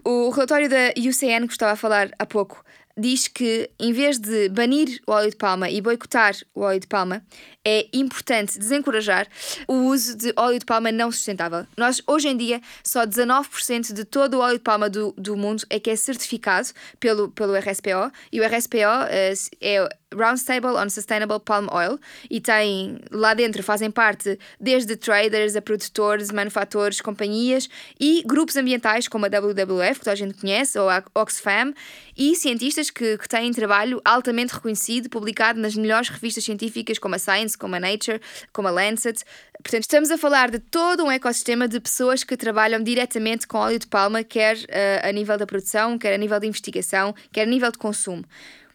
O, 0.04 0.30
relatório 0.30 0.68
da 0.68 0.90
UCN, 0.98 1.48
que 1.48 1.54
estava 1.54 1.72
a 1.72 1.76
falar 1.76 2.12
há 2.20 2.26
pouco, 2.26 2.66
diz 2.98 3.30
que, 3.30 3.70
em 3.80 3.94
vez 3.94 4.20
de 4.20 4.50
banir 4.50 5.00
o 5.08 5.12
óleo 5.14 5.30
de 5.30 5.38
palma 5.38 5.70
e 5.70 5.80
boicotar 5.80 6.36
o 6.54 6.62
óleo 6.62 6.82
de 6.82 6.88
palma, 6.88 7.24
é 7.64 7.88
importante 7.94 8.60
desencorajar 8.60 9.28
o 9.68 9.86
uso 9.86 10.18
de 10.18 10.34
óleo 10.36 10.60
de 10.60 10.66
palma 10.66 10.92
não 10.92 11.10
sustentável. 11.12 11.66
Nós, 11.78 12.02
hoje 12.06 12.28
em 12.28 12.36
dia, 12.36 12.60
só 12.84 13.06
19% 13.06 13.94
de 13.94 14.04
todo 14.04 14.34
o 14.34 14.40
óleo 14.40 14.58
de 14.58 14.64
palma 14.64 14.90
do, 14.90 15.14
do 15.18 15.38
mundo 15.38 15.64
é 15.70 15.80
que 15.80 15.90
é 15.90 15.96
certificado 15.96 16.70
pelo, 17.00 17.30
pelo 17.30 17.56
RSPO, 17.56 18.12
e 18.34 18.42
o 18.42 18.46
RSPO 18.46 18.78
uh, 18.78 19.08
eh, 19.10 19.34
é 19.62 19.90
Roundtable 20.14 20.76
on 20.76 20.90
Sustainable 20.90 21.40
Palm 21.40 21.68
Oil 21.72 22.00
e 22.30 22.42
tem 22.42 22.98
lá 23.12 23.36
dentro 23.36 23.62
fazem 23.62 23.92
parte 23.92 24.40
desde 24.60 24.96
traders 24.96 25.56
a 25.56 25.62
produtores, 25.62 26.32
manufatores, 26.32 27.00
companhias 27.00 27.70
e 28.00 28.24
grupos 28.26 28.56
ambientais 28.58 29.08
como 29.08 29.26
a 29.26 29.30
WWF, 29.30 30.00
que 30.00 30.06
toda 30.06 30.12
a 30.12 30.16
gente 30.16 30.34
conhece, 30.34 30.80
ou 30.80 30.90
a 30.90 31.04
Oxfam, 31.14 31.74
e 32.18 32.36
cientistas 32.36 32.90
que, 32.90 33.18
que 33.18 33.30
têm 33.30 33.52
trabalho 33.52 34.02
altamente 34.04 34.54
reconhecido, 34.54 35.10
publicado 35.10 35.60
nas 35.60 35.76
melhores 35.76 36.10
revistas 36.10 36.44
científicas 36.44 36.98
como 36.98 37.14
a 37.16 37.20
Science, 37.20 37.58
como 37.58 37.76
a 37.76 37.80
Nature, 37.80 38.20
como 38.52 38.68
a 38.68 38.72
Lancet. 38.72 39.24
Portanto, 39.62 39.84
estamos 39.84 40.10
a 40.10 40.18
falar 40.18 40.50
de 40.50 40.58
todo 40.58 41.04
um 41.04 41.12
ecossistema 41.12 41.68
de 41.68 41.80
pessoas 41.80 42.24
que 42.24 42.36
trabalham 42.36 42.82
diretamente 42.82 43.46
com 43.46 43.58
óleo 43.60 43.78
de 43.78 43.88
palma, 43.88 44.24
quer 44.24 44.56
uh, 44.58 45.08
a 45.08 45.12
nível 45.12 45.38
da 45.38 45.46
produção, 45.46 46.00
quer 46.00 46.14
a 46.14 46.18
nível 46.18 46.40
de 46.40 46.48
investigação, 46.48 47.14
quer 47.32 47.44
a 47.44 47.46
nível 47.46 47.72
de 47.72 47.78
consumo. 47.78 48.26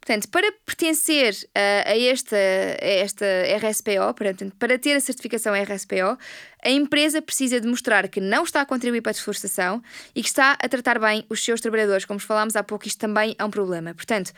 Portanto, 0.05 0.29
para 0.29 0.53
pertencer 0.67 1.35
a, 1.55 1.91
a, 1.93 1.99
esta, 1.99 2.37
a 2.37 2.87
esta 2.87 3.25
RSPO, 3.57 4.13
para, 4.15 4.35
para 4.59 4.79
ter 4.79 4.95
a 4.95 5.01
certificação 5.01 5.55
RSPO, 5.55 6.19
a 6.63 6.69
empresa 6.69 7.23
precisa 7.23 7.59
demonstrar 7.59 8.07
que 8.09 8.21
não 8.21 8.45
está 8.45 8.61
a 8.61 8.67
contribuir 8.67 9.01
para 9.01 9.11
a 9.11 9.15
desflorestação 9.15 9.83
e 10.15 10.21
que 10.21 10.29
está 10.29 10.59
a 10.63 10.69
tratar 10.69 10.99
bem 10.99 11.25
os 11.31 11.43
seus 11.43 11.59
trabalhadores. 11.63 12.05
Como 12.05 12.21
falámos 12.21 12.55
há 12.55 12.63
pouco, 12.63 12.87
isto 12.87 12.99
também 12.99 13.35
é 13.39 13.43
um 13.43 13.49
problema. 13.49 13.95
Portanto, 13.95 14.31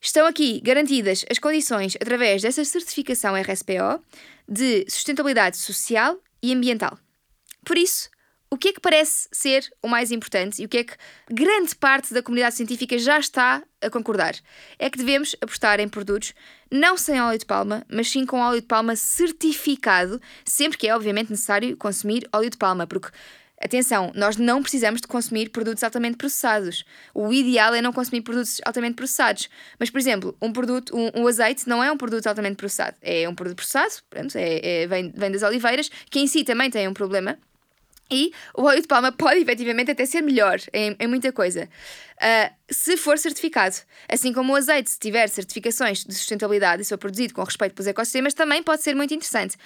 estão 0.00 0.26
aqui 0.26 0.60
garantidas 0.60 1.24
as 1.30 1.38
condições, 1.38 1.96
através 2.00 2.42
dessa 2.42 2.64
certificação 2.64 3.36
RSPO, 3.36 4.02
de 4.48 4.84
sustentabilidade 4.88 5.56
social 5.58 6.18
e 6.42 6.52
ambiental. 6.52 6.98
Por 7.64 7.78
isso, 7.78 8.10
o 8.54 8.56
que 8.56 8.68
é 8.68 8.72
que 8.72 8.80
parece 8.80 9.28
ser 9.32 9.68
o 9.82 9.88
mais 9.88 10.12
importante 10.12 10.62
e 10.62 10.64
o 10.64 10.68
que 10.68 10.78
é 10.78 10.84
que 10.84 10.94
grande 11.28 11.74
parte 11.74 12.14
da 12.14 12.22
comunidade 12.22 12.54
científica 12.54 12.96
já 12.96 13.18
está 13.18 13.60
a 13.82 13.90
concordar? 13.90 14.36
É 14.78 14.88
que 14.88 14.96
devemos 14.96 15.34
apostar 15.40 15.80
em 15.80 15.88
produtos 15.88 16.32
não 16.70 16.96
sem 16.96 17.20
óleo 17.20 17.36
de 17.36 17.46
palma, 17.46 17.84
mas 17.90 18.08
sim 18.08 18.24
com 18.24 18.38
óleo 18.38 18.60
de 18.60 18.66
palma 18.68 18.94
certificado, 18.94 20.22
sempre 20.44 20.78
que 20.78 20.86
é 20.86 20.94
obviamente 20.94 21.30
necessário 21.30 21.76
consumir 21.76 22.28
óleo 22.32 22.48
de 22.48 22.56
palma, 22.56 22.86
porque 22.86 23.08
Atenção, 23.60 24.12
nós 24.14 24.36
não 24.36 24.60
precisamos 24.62 25.00
de 25.00 25.06
consumir 25.06 25.48
produtos 25.48 25.82
altamente 25.82 26.16
processados. 26.16 26.84
O 27.14 27.32
ideal 27.32 27.72
é 27.72 27.80
não 27.80 27.92
consumir 27.92 28.20
produtos 28.20 28.60
altamente 28.64 28.94
processados. 28.96 29.48
Mas, 29.78 29.88
por 29.90 29.98
exemplo, 29.98 30.36
um 30.42 30.52
produto, 30.52 30.94
um, 30.94 31.22
um 31.22 31.26
azeite 31.26 31.66
não 31.68 31.82
é 31.82 31.90
um 31.90 31.96
produto 31.96 32.26
altamente 32.26 32.56
processado. 32.56 32.96
É 33.00 33.28
um 33.28 33.34
produto 33.34 33.56
processado, 33.56 33.94
pronto, 34.10 34.36
é, 34.36 34.82
é, 34.82 34.86
vem, 34.86 35.10
vem 35.16 35.30
das 35.30 35.42
oliveiras, 35.42 35.88
que 36.10 36.18
em 36.18 36.26
si 36.26 36.44
também 36.44 36.68
tem 36.68 36.86
um 36.88 36.92
problema, 36.92 37.38
e 38.10 38.32
o 38.54 38.62
óleo 38.62 38.82
de 38.82 38.88
palma 38.88 39.10
pode 39.10 39.40
efetivamente 39.40 39.90
até 39.90 40.04
ser 40.04 40.20
melhor 40.20 40.58
em, 40.72 40.94
em 40.98 41.06
muita 41.06 41.32
coisa, 41.32 41.68
uh, 42.16 42.54
se 42.70 42.96
for 42.96 43.18
certificado. 43.18 43.76
Assim 44.08 44.32
como 44.32 44.52
o 44.52 44.56
azeite, 44.56 44.90
se 44.90 44.98
tiver 44.98 45.26
certificações 45.28 46.04
de 46.04 46.14
sustentabilidade 46.14 46.82
e 46.82 46.84
se 46.84 46.90
for 46.90 46.98
produzido 46.98 47.34
com 47.34 47.42
respeito 47.42 47.74
pelos 47.74 47.86
ecossistemas, 47.86 48.34
também 48.34 48.62
pode 48.62 48.82
ser 48.82 48.94
muito 48.94 49.14
interessante. 49.14 49.56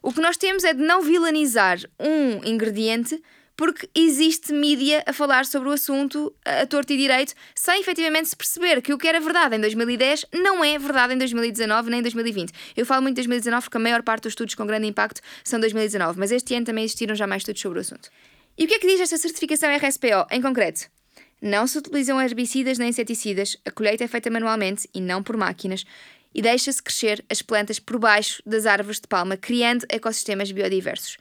O 0.00 0.12
que 0.12 0.20
nós 0.20 0.36
temos 0.36 0.64
é 0.64 0.72
de 0.72 0.82
não 0.82 1.02
vilanizar 1.02 1.78
um 1.98 2.44
ingrediente 2.44 3.20
porque 3.58 3.90
existe 3.92 4.52
mídia 4.52 5.02
a 5.04 5.12
falar 5.12 5.44
sobre 5.44 5.68
o 5.68 5.72
assunto 5.72 6.32
a 6.44 6.64
torto 6.64 6.92
e 6.92 6.96
direito, 6.96 7.34
sem 7.56 7.80
efetivamente 7.80 8.28
se 8.28 8.36
perceber 8.36 8.80
que 8.80 8.92
o 8.92 8.96
que 8.96 9.08
era 9.08 9.18
verdade 9.18 9.56
em 9.56 9.60
2010 9.60 10.26
não 10.32 10.64
é 10.64 10.78
verdade 10.78 11.14
em 11.14 11.18
2019 11.18 11.90
nem 11.90 11.98
em 11.98 12.02
2020. 12.02 12.52
Eu 12.76 12.86
falo 12.86 13.02
muito 13.02 13.16
de 13.16 13.22
2019 13.22 13.64
porque 13.64 13.76
a 13.76 13.80
maior 13.80 14.04
parte 14.04 14.22
dos 14.22 14.30
estudos 14.30 14.54
com 14.54 14.64
grande 14.64 14.86
impacto 14.86 15.20
são 15.42 15.58
2019, 15.58 16.20
mas 16.20 16.30
este 16.30 16.54
ano 16.54 16.66
também 16.66 16.84
existiram 16.84 17.16
já 17.16 17.26
mais 17.26 17.40
estudos 17.40 17.60
sobre 17.60 17.78
o 17.78 17.80
assunto. 17.80 18.08
E 18.56 18.64
o 18.64 18.68
que 18.68 18.74
é 18.74 18.78
que 18.78 18.86
diz 18.86 19.00
esta 19.00 19.18
certificação 19.18 19.68
RSPO 19.74 20.28
em 20.30 20.40
concreto? 20.40 20.88
Não 21.42 21.66
se 21.66 21.78
utilizam 21.78 22.20
herbicidas 22.22 22.78
nem 22.78 22.90
inseticidas, 22.90 23.56
a 23.64 23.72
colheita 23.72 24.04
é 24.04 24.08
feita 24.08 24.30
manualmente 24.30 24.88
e 24.94 25.00
não 25.00 25.20
por 25.20 25.36
máquinas, 25.36 25.84
e 26.34 26.42
deixa-se 26.42 26.82
crescer 26.82 27.24
as 27.30 27.42
plantas 27.42 27.78
por 27.78 27.98
baixo 27.98 28.42
das 28.44 28.66
árvores 28.66 29.00
de 29.00 29.08
palma, 29.08 29.36
criando 29.36 29.86
ecossistemas 29.88 30.50
biodiversos. 30.52 31.16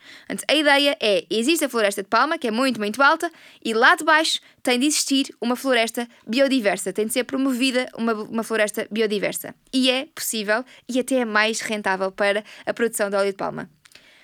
A 0.47 0.55
ideia 0.55 0.97
é: 0.99 1.25
existe 1.29 1.65
a 1.65 1.69
floresta 1.69 2.03
de 2.03 2.09
palma, 2.09 2.37
que 2.37 2.47
é 2.47 2.51
muito, 2.51 2.79
muito 2.79 3.01
alta, 3.01 3.31
e 3.63 3.73
lá 3.73 3.95
de 3.95 4.03
baixo 4.03 4.39
tem 4.61 4.79
de 4.79 4.85
existir 4.85 5.33
uma 5.39 5.55
floresta 5.55 6.07
biodiversa, 6.27 6.91
tem 6.91 7.05
de 7.05 7.13
ser 7.13 7.23
promovida 7.23 7.87
uma, 7.97 8.13
uma 8.13 8.43
floresta 8.43 8.87
biodiversa. 8.91 9.55
E 9.73 9.89
é 9.89 10.07
possível 10.13 10.63
e 10.89 10.99
até 10.99 11.15
é 11.15 11.25
mais 11.25 11.61
rentável 11.61 12.11
para 12.11 12.43
a 12.65 12.73
produção 12.73 13.09
de 13.09 13.15
óleo 13.15 13.31
de 13.31 13.37
palma. 13.37 13.69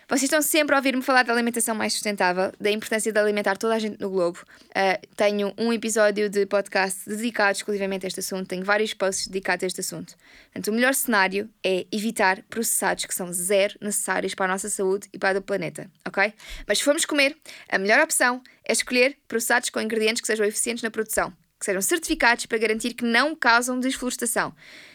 Vocês 0.08 0.24
estão 0.24 0.42
sempre 0.42 0.76
a 0.76 0.80
ouvir-me 0.80 1.02
falar 1.02 1.24
da 1.24 1.32
alimentação 1.32 1.74
mais 1.74 1.94
sustentável, 1.94 2.52
da 2.60 2.70
importância 2.70 3.12
de 3.12 3.18
alimentar 3.18 3.58
toda 3.58 3.76
a 3.76 3.80
gente 3.80 4.00
no 4.02 4.10
globo. 4.10 4.40
Uh, 4.70 5.08
tenho 5.16 5.54
um 5.58 5.72
episódio 5.72 6.30
de 6.30 6.46
podcast 6.46 7.10
dedicado 7.10 7.54
exclusivamente 7.54 8.06
a 8.06 8.08
este 8.08 8.20
assunto, 8.20 8.48
tenho 8.48 8.66
vários 8.66 8.94
posts 8.94 9.28
dedicados 9.28 9.64
a 9.64 9.68
este 9.68 9.80
assunto. 9.80 10.16
Portanto, 10.52 10.68
o 10.68 10.74
melhor 10.74 10.94
cenário 10.94 11.50
é 11.64 11.86
evitar 11.90 12.44
processados 12.50 13.06
que 13.06 13.16
são 13.16 13.32
zero 13.32 13.76
necessários 13.80 14.36
para 14.36 14.46
a 14.46 14.50
nossa 14.50 14.70
saúde 14.70 15.08
e 15.14 15.18
para 15.18 15.40
o 15.40 15.42
planeta, 15.42 15.90
ok? 16.06 16.34
Mas 16.68 16.80
se 16.80 16.84
formos 16.84 17.06
comer, 17.06 17.38
a 17.70 17.78
melhor 17.78 18.02
opção 18.02 18.42
é 18.68 18.74
escolher 18.74 19.18
processados 19.28 19.70
com 19.70 19.80
ingredientes 19.80 20.22
que 20.22 20.28
sejam 20.28 20.46
eficientes 20.46 20.84
na 20.84 20.92
produção, 20.92 21.32
que 21.58 21.66
sejam 21.66 21.82
certificados 21.82 22.46
para 22.46 22.58
garantir 22.58 22.94
que 22.94 23.06
não 23.06 23.34
causam 23.34 23.80
desflorestação. 23.80 24.54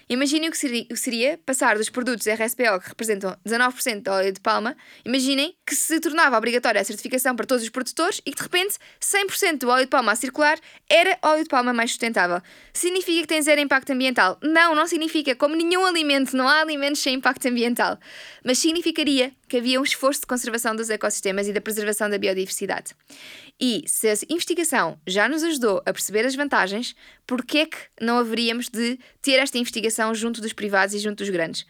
Imaginem 0.09 0.49
o 0.49 0.53
que 0.53 0.97
seria 0.97 1.38
passar 1.44 1.77
dos 1.77 1.90
produtos 1.90 2.27
RSPO, 2.27 2.81
que 2.81 2.88
representam 2.88 3.37
19% 3.47 4.03
de 4.03 4.11
óleo 4.11 4.33
de 4.33 4.40
palma, 4.40 4.77
imaginem 5.05 5.55
que 5.66 5.75
se 5.75 6.01
tornava 6.01 6.37
obrigatória 6.38 6.81
a 6.81 6.85
certificação 6.85 7.37
para 7.37 7.44
todos 7.44 7.62
os 7.62 7.68
produtores 7.68 8.21
e 8.25 8.31
que 8.31 8.37
de 8.37 8.42
repente 8.42 8.77
100% 9.01 9.59
do 9.59 9.68
óleo 9.68 9.85
de 9.85 9.90
palma 9.90 10.12
a 10.12 10.16
circular 10.16 10.59
era 10.88 11.18
óleo 11.23 11.42
de 11.42 11.49
palma 11.49 11.73
mais 11.73 11.90
sustentável. 11.90 12.40
Significa 12.73 13.21
que 13.21 13.27
tem 13.27 13.42
zero 13.42 13.61
impacto 13.61 13.90
ambiental? 13.90 14.38
Não, 14.42 14.75
não 14.75 14.87
significa. 14.87 15.35
Como 15.35 15.55
nenhum 15.55 15.85
alimento, 15.85 16.37
não 16.37 16.49
há 16.49 16.61
alimentos 16.61 17.03
sem 17.03 17.14
impacto 17.14 17.47
ambiental. 17.47 17.99
Mas 18.44 18.59
significaria 18.59 19.33
que 19.49 19.57
havia 19.57 19.81
um 19.81 19.85
esforço 19.85 20.21
de 20.21 20.27
conservação 20.27 20.77
dos 20.77 20.90
ecossistemas 20.90 21.49
e 21.49 21.53
da 21.53 21.61
preservação 21.61 22.09
da 22.09 22.18
biodiversidade. 22.18 22.94
E 23.61 23.83
se 23.87 24.09
a 24.09 24.14
investigação 24.29 25.01
já 25.07 25.29
nos 25.29 25.42
ajudou 25.42 25.83
a 25.85 25.92
perceber 25.92 26.25
as 26.25 26.37
vantagens, 26.37 26.94
por 27.27 27.44
que 27.44 27.59
é 27.59 27.66
que 27.66 27.77
não 28.01 28.18
haveríamos 28.18 28.68
de 28.68 28.99
ter 29.21 29.33
esta 29.33 29.59
investigação 29.59 29.98
junto 30.15 30.41
dos 30.41 30.53
privados 30.53 30.95
e 30.95 30.99
junto 30.99 31.19
dos 31.19 31.31
grandes? 31.31 31.67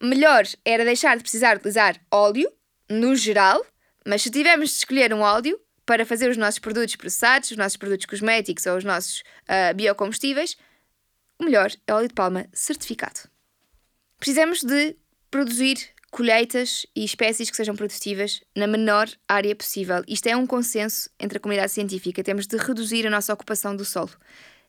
Melhor 0.00 0.44
era 0.64 0.84
deixar 0.84 1.16
de 1.16 1.22
precisar 1.22 1.56
utilizar 1.56 2.00
óleo, 2.10 2.50
no 2.88 3.14
geral, 3.16 3.64
mas 4.06 4.22
se 4.22 4.30
tivermos 4.30 4.70
de 4.70 4.76
escolher 4.76 5.12
um 5.14 5.20
óleo 5.20 5.58
para 5.86 6.04
fazer 6.04 6.30
os 6.30 6.36
nossos 6.36 6.58
produtos 6.58 6.96
processados, 6.96 7.50
os 7.50 7.56
nossos 7.56 7.76
produtos 7.76 8.06
cosméticos 8.06 8.66
ou 8.66 8.76
os 8.76 8.84
nossos 8.84 9.20
uh, 9.20 9.74
biocombustíveis, 9.74 10.56
o 11.38 11.44
melhor 11.44 11.70
é 11.86 11.94
óleo 11.94 12.08
de 12.08 12.14
palma 12.14 12.46
certificado. 12.52 13.28
Precisamos 14.18 14.62
de 14.62 14.96
produzir 15.30 15.76
colheitas 16.10 16.86
e 16.94 17.04
espécies 17.04 17.50
que 17.50 17.56
sejam 17.56 17.74
produtivas 17.74 18.40
na 18.54 18.66
menor 18.66 19.08
área 19.28 19.54
possível. 19.54 20.02
Isto 20.06 20.28
é 20.28 20.36
um 20.36 20.46
consenso 20.46 21.10
entre 21.18 21.38
a 21.38 21.40
comunidade 21.40 21.72
científica. 21.72 22.22
Temos 22.22 22.46
de 22.46 22.56
reduzir 22.56 23.04
a 23.06 23.10
nossa 23.10 23.34
ocupação 23.34 23.74
do 23.74 23.84
solo. 23.84 24.12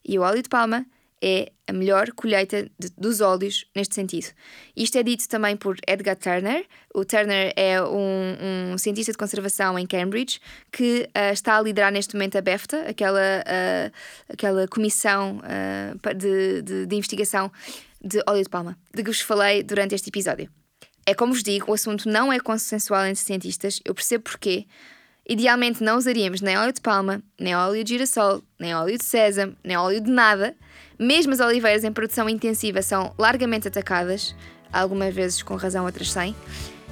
E 0.04 0.18
o 0.18 0.24
óleo 0.24 0.41
de 0.41 0.50
palma 0.50 0.86
é 1.25 1.51
a 1.67 1.73
melhor 1.73 2.11
colheita 2.11 2.69
de, 2.77 2.89
dos 2.95 3.19
óleos 3.19 3.65
neste 3.75 3.95
sentido. 3.95 4.27
Isto 4.75 4.99
é 4.99 5.03
dito 5.03 5.27
também 5.27 5.57
por 5.57 5.75
Edgar 5.88 6.15
Turner. 6.15 6.67
O 6.93 7.03
Turner 7.03 7.51
é 7.55 7.81
um, 7.81 8.73
um 8.73 8.77
cientista 8.77 9.11
de 9.11 9.17
conservação 9.17 9.77
em 9.79 9.88
Cambridge 9.88 10.39
que 10.71 11.09
uh, 11.17 11.33
está 11.33 11.57
a 11.57 11.61
liderar 11.61 11.91
neste 11.91 12.13
momento 12.13 12.38
a 12.38 12.41
BEFTA, 12.41 12.88
aquela, 12.88 13.19
uh, 13.19 13.91
aquela 14.29 14.67
comissão 14.67 15.39
uh, 15.39 16.13
de, 16.15 16.61
de, 16.61 16.85
de 16.85 16.95
investigação 16.95 17.51
de 17.99 18.21
óleo 18.27 18.43
de 18.43 18.49
palma, 18.49 18.77
de 18.93 19.01
que 19.01 19.09
vos 19.09 19.21
falei 19.21 19.63
durante 19.63 19.95
este 19.95 20.09
episódio. 20.09 20.47
É 21.07 21.15
como 21.15 21.33
vos 21.33 21.41
digo, 21.41 21.71
o 21.71 21.73
assunto 21.73 22.07
não 22.07 22.31
é 22.31 22.39
consensual 22.39 23.07
entre 23.07 23.23
cientistas, 23.23 23.79
eu 23.83 23.95
percebo 23.95 24.25
porquê, 24.25 24.67
Idealmente 25.27 25.83
não 25.83 25.97
usaríamos 25.97 26.39
nem 26.41 26.55
óleo 26.55 26.71
de 26.71 26.81
palma, 26.81 27.21
nem 27.39 27.55
óleo 27.55 27.83
de 27.83 27.93
girassol, 27.93 28.43
nem 28.59 28.75
óleo 28.75 28.97
de 28.97 29.03
sésamo, 29.03 29.55
nem 29.63 29.75
óleo 29.75 29.99
de 29.99 30.11
nada. 30.11 30.55
Mesmo 30.99 31.33
as 31.33 31.39
oliveiras 31.39 31.83
em 31.83 31.91
produção 31.91 32.29
intensiva 32.29 32.81
são 32.83 33.13
largamente 33.17 33.67
atacadas, 33.67 34.35
algumas 34.71 35.13
vezes 35.15 35.41
com 35.41 35.55
razão, 35.55 35.85
outras 35.85 36.11
sem. 36.11 36.35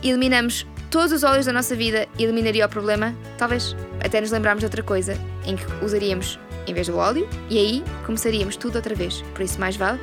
Eliminamos 0.02 0.66
todos 0.90 1.12
os 1.12 1.24
óleos 1.24 1.46
da 1.46 1.54
nossa 1.54 1.76
vida 1.76 2.08
e 2.18 2.24
eliminaria 2.24 2.66
o 2.66 2.70
problema, 2.70 3.16
talvez 3.38 3.76
até 4.04 4.20
nos 4.20 4.32
lembrarmos 4.32 4.62
de 4.62 4.66
outra 4.66 4.82
coisa, 4.82 5.16
em 5.46 5.56
que 5.56 5.66
usaríamos 5.86 6.40
em 6.66 6.74
vez 6.74 6.88
do 6.88 6.98
óleo, 6.98 7.30
e 7.50 7.58
aí 7.58 7.84
começaríamos 8.06 8.56
tudo 8.56 8.78
outra 8.78 8.96
vez. 8.96 9.22
Por 9.34 9.44
isso, 9.44 9.60
mais 9.60 9.76
vale 9.76 10.00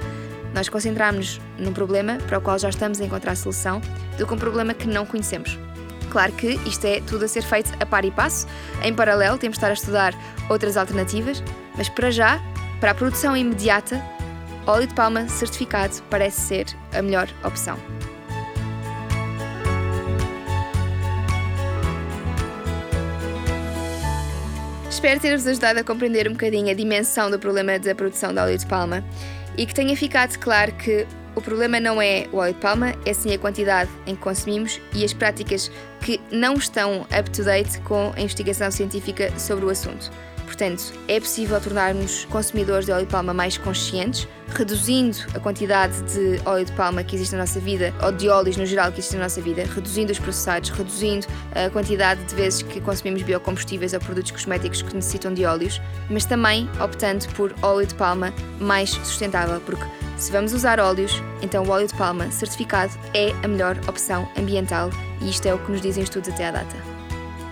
nós 0.54 0.68
concentrarmos 0.68 1.40
num 1.58 1.72
problema 1.72 2.18
para 2.26 2.38
o 2.38 2.40
qual 2.40 2.58
já 2.58 2.68
estamos 2.68 3.00
a 3.00 3.04
encontrar 3.04 3.32
a 3.32 3.36
solução 3.36 3.80
do 4.18 4.26
que 4.26 4.34
um 4.34 4.38
problema 4.38 4.74
que 4.74 4.86
não 4.86 5.06
conhecemos. 5.06 5.58
Claro 6.11 6.33
que 6.33 6.59
isto 6.66 6.85
é 6.87 7.01
tudo 7.01 7.25
a 7.25 7.29
ser 7.29 7.42
feito 7.42 7.73
a 7.81 7.87
par 7.87 8.05
e 8.05 8.11
passo, 8.11 8.46
em 8.83 8.92
paralelo, 8.92 9.38
temos 9.38 9.57
de 9.57 9.59
estar 9.59 9.70
a 9.70 9.75
estudar 9.75 10.14
outras 10.49 10.77
alternativas, 10.77 11.42
mas 11.77 11.88
para 11.88 12.11
já, 12.11 12.40
para 12.81 12.90
a 12.90 12.94
produção 12.94 13.37
imediata, 13.37 14.03
óleo 14.66 14.87
de 14.87 14.94
palma 14.94 15.29
certificado 15.29 16.03
parece 16.11 16.40
ser 16.40 16.66
a 16.92 17.01
melhor 17.01 17.29
opção. 17.44 17.79
Espero 24.88 25.20
ter-vos 25.20 25.46
ajudado 25.46 25.79
a 25.79 25.85
compreender 25.85 26.29
um 26.29 26.33
bocadinho 26.33 26.68
a 26.70 26.75
dimensão 26.75 27.31
do 27.31 27.38
problema 27.38 27.79
da 27.79 27.94
produção 27.94 28.35
de 28.35 28.40
óleo 28.40 28.59
de 28.59 28.66
palma 28.66 29.03
e 29.57 29.64
que 29.64 29.73
tenha 29.73 29.96
ficado 29.96 30.37
claro 30.38 30.73
que 30.73 31.07
o 31.35 31.40
problema 31.40 31.79
não 31.79 32.03
é 32.03 32.27
o 32.33 32.37
óleo 32.37 32.53
de 32.53 32.61
palma, 32.61 32.94
é 33.07 33.12
sim 33.14 33.33
a 33.33 33.38
quantidade 33.38 33.90
em 34.07 34.14
que 34.14 34.20
consumimos 34.20 34.81
e 34.92 35.05
as 35.05 35.12
práticas 35.12 35.70
que 36.00 36.20
não 36.30 36.54
estão 36.54 37.02
up-to-date 37.02 37.80
com 37.80 38.12
a 38.16 38.20
investigação 38.20 38.70
científica 38.70 39.32
sobre 39.38 39.64
o 39.64 39.70
assunto. 39.70 40.10
Portanto, 40.50 40.92
é 41.06 41.20
possível 41.20 41.60
tornarmos 41.60 42.24
consumidores 42.24 42.84
de 42.84 42.92
óleo 42.92 43.06
de 43.06 43.12
palma 43.12 43.32
mais 43.32 43.56
conscientes, 43.56 44.26
reduzindo 44.48 45.16
a 45.32 45.38
quantidade 45.38 46.02
de 46.12 46.40
óleo 46.44 46.64
de 46.64 46.72
palma 46.72 47.04
que 47.04 47.14
existe 47.14 47.32
na 47.32 47.42
nossa 47.42 47.60
vida, 47.60 47.94
ou 48.02 48.10
de 48.10 48.28
óleos 48.28 48.56
no 48.56 48.66
geral 48.66 48.90
que 48.90 48.98
existem 48.98 49.20
na 49.20 49.26
nossa 49.26 49.40
vida, 49.40 49.62
reduzindo 49.64 50.10
os 50.10 50.18
processados, 50.18 50.70
reduzindo 50.70 51.26
a 51.54 51.70
quantidade 51.70 52.24
de 52.24 52.34
vezes 52.34 52.62
que 52.62 52.80
consumimos 52.80 53.22
biocombustíveis 53.22 53.94
ou 53.94 54.00
produtos 54.00 54.32
cosméticos 54.32 54.82
que 54.82 54.92
necessitam 54.92 55.32
de 55.32 55.44
óleos, 55.44 55.80
mas 56.10 56.24
também 56.24 56.68
optando 56.82 57.28
por 57.28 57.54
óleo 57.62 57.86
de 57.86 57.94
palma 57.94 58.34
mais 58.58 58.90
sustentável, 58.90 59.60
porque 59.60 59.84
se 60.20 60.30
vamos 60.30 60.52
usar 60.52 60.78
óleos, 60.78 61.22
então 61.42 61.64
o 61.64 61.70
óleo 61.70 61.87
de 61.87 61.94
palma 61.94 62.30
certificado 62.30 62.92
é 63.14 63.33
a 63.42 63.48
melhor 63.48 63.76
opção 63.88 64.28
ambiental 64.38 64.90
e 65.20 65.30
isto 65.30 65.46
é 65.46 65.54
o 65.54 65.59
que 65.59 65.72
nos 65.72 65.80
dizem 65.80 66.04
estudos 66.04 66.28
até 66.28 66.48
à 66.48 66.50
data. 66.52 67.00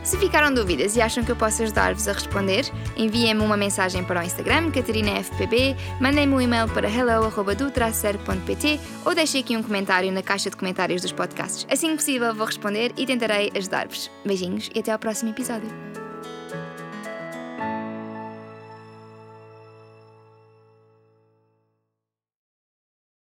Se 0.05 0.17
ficaram 0.17 0.55
dúvidas 0.55 0.97
e 0.97 1.03
acham 1.03 1.23
que 1.23 1.31
eu 1.31 1.37
posso 1.37 1.63
ajudar-vos 1.63 2.09
a 2.09 2.13
responder, 2.13 2.65
enviem-me 2.97 3.43
uma 3.43 3.59
mensagem 3.59 4.03
para 4.03 4.23
o 4.23 4.25
Instagram, 4.25 4.71
CatarinaFPB, 4.71 5.77
mandem-me 6.01 6.35
um 6.35 6.41
e-mail 6.41 6.67
para 6.69 6.89
hello.do-pt 6.89 8.81
ou 9.05 9.15
deixem 9.15 9.43
aqui 9.43 9.55
um 9.55 9.63
comentário 9.63 10.11
na 10.11 10.23
caixa 10.23 10.49
de 10.49 10.57
comentários 10.57 11.03
dos 11.03 11.13
podcasts. 11.13 11.67
Assim 11.71 11.91
que 11.91 11.97
possível 11.97 12.35
vou 12.35 12.47
responder 12.47 12.93
e 12.97 13.05
tentarei 13.05 13.51
ajudar-vos. 13.55 14.11
Beijinhos 14.25 14.71
e 14.75 14.79
até 14.79 14.93
ao 14.93 14.99
próximo 14.99 15.31
episódio. 15.31 15.69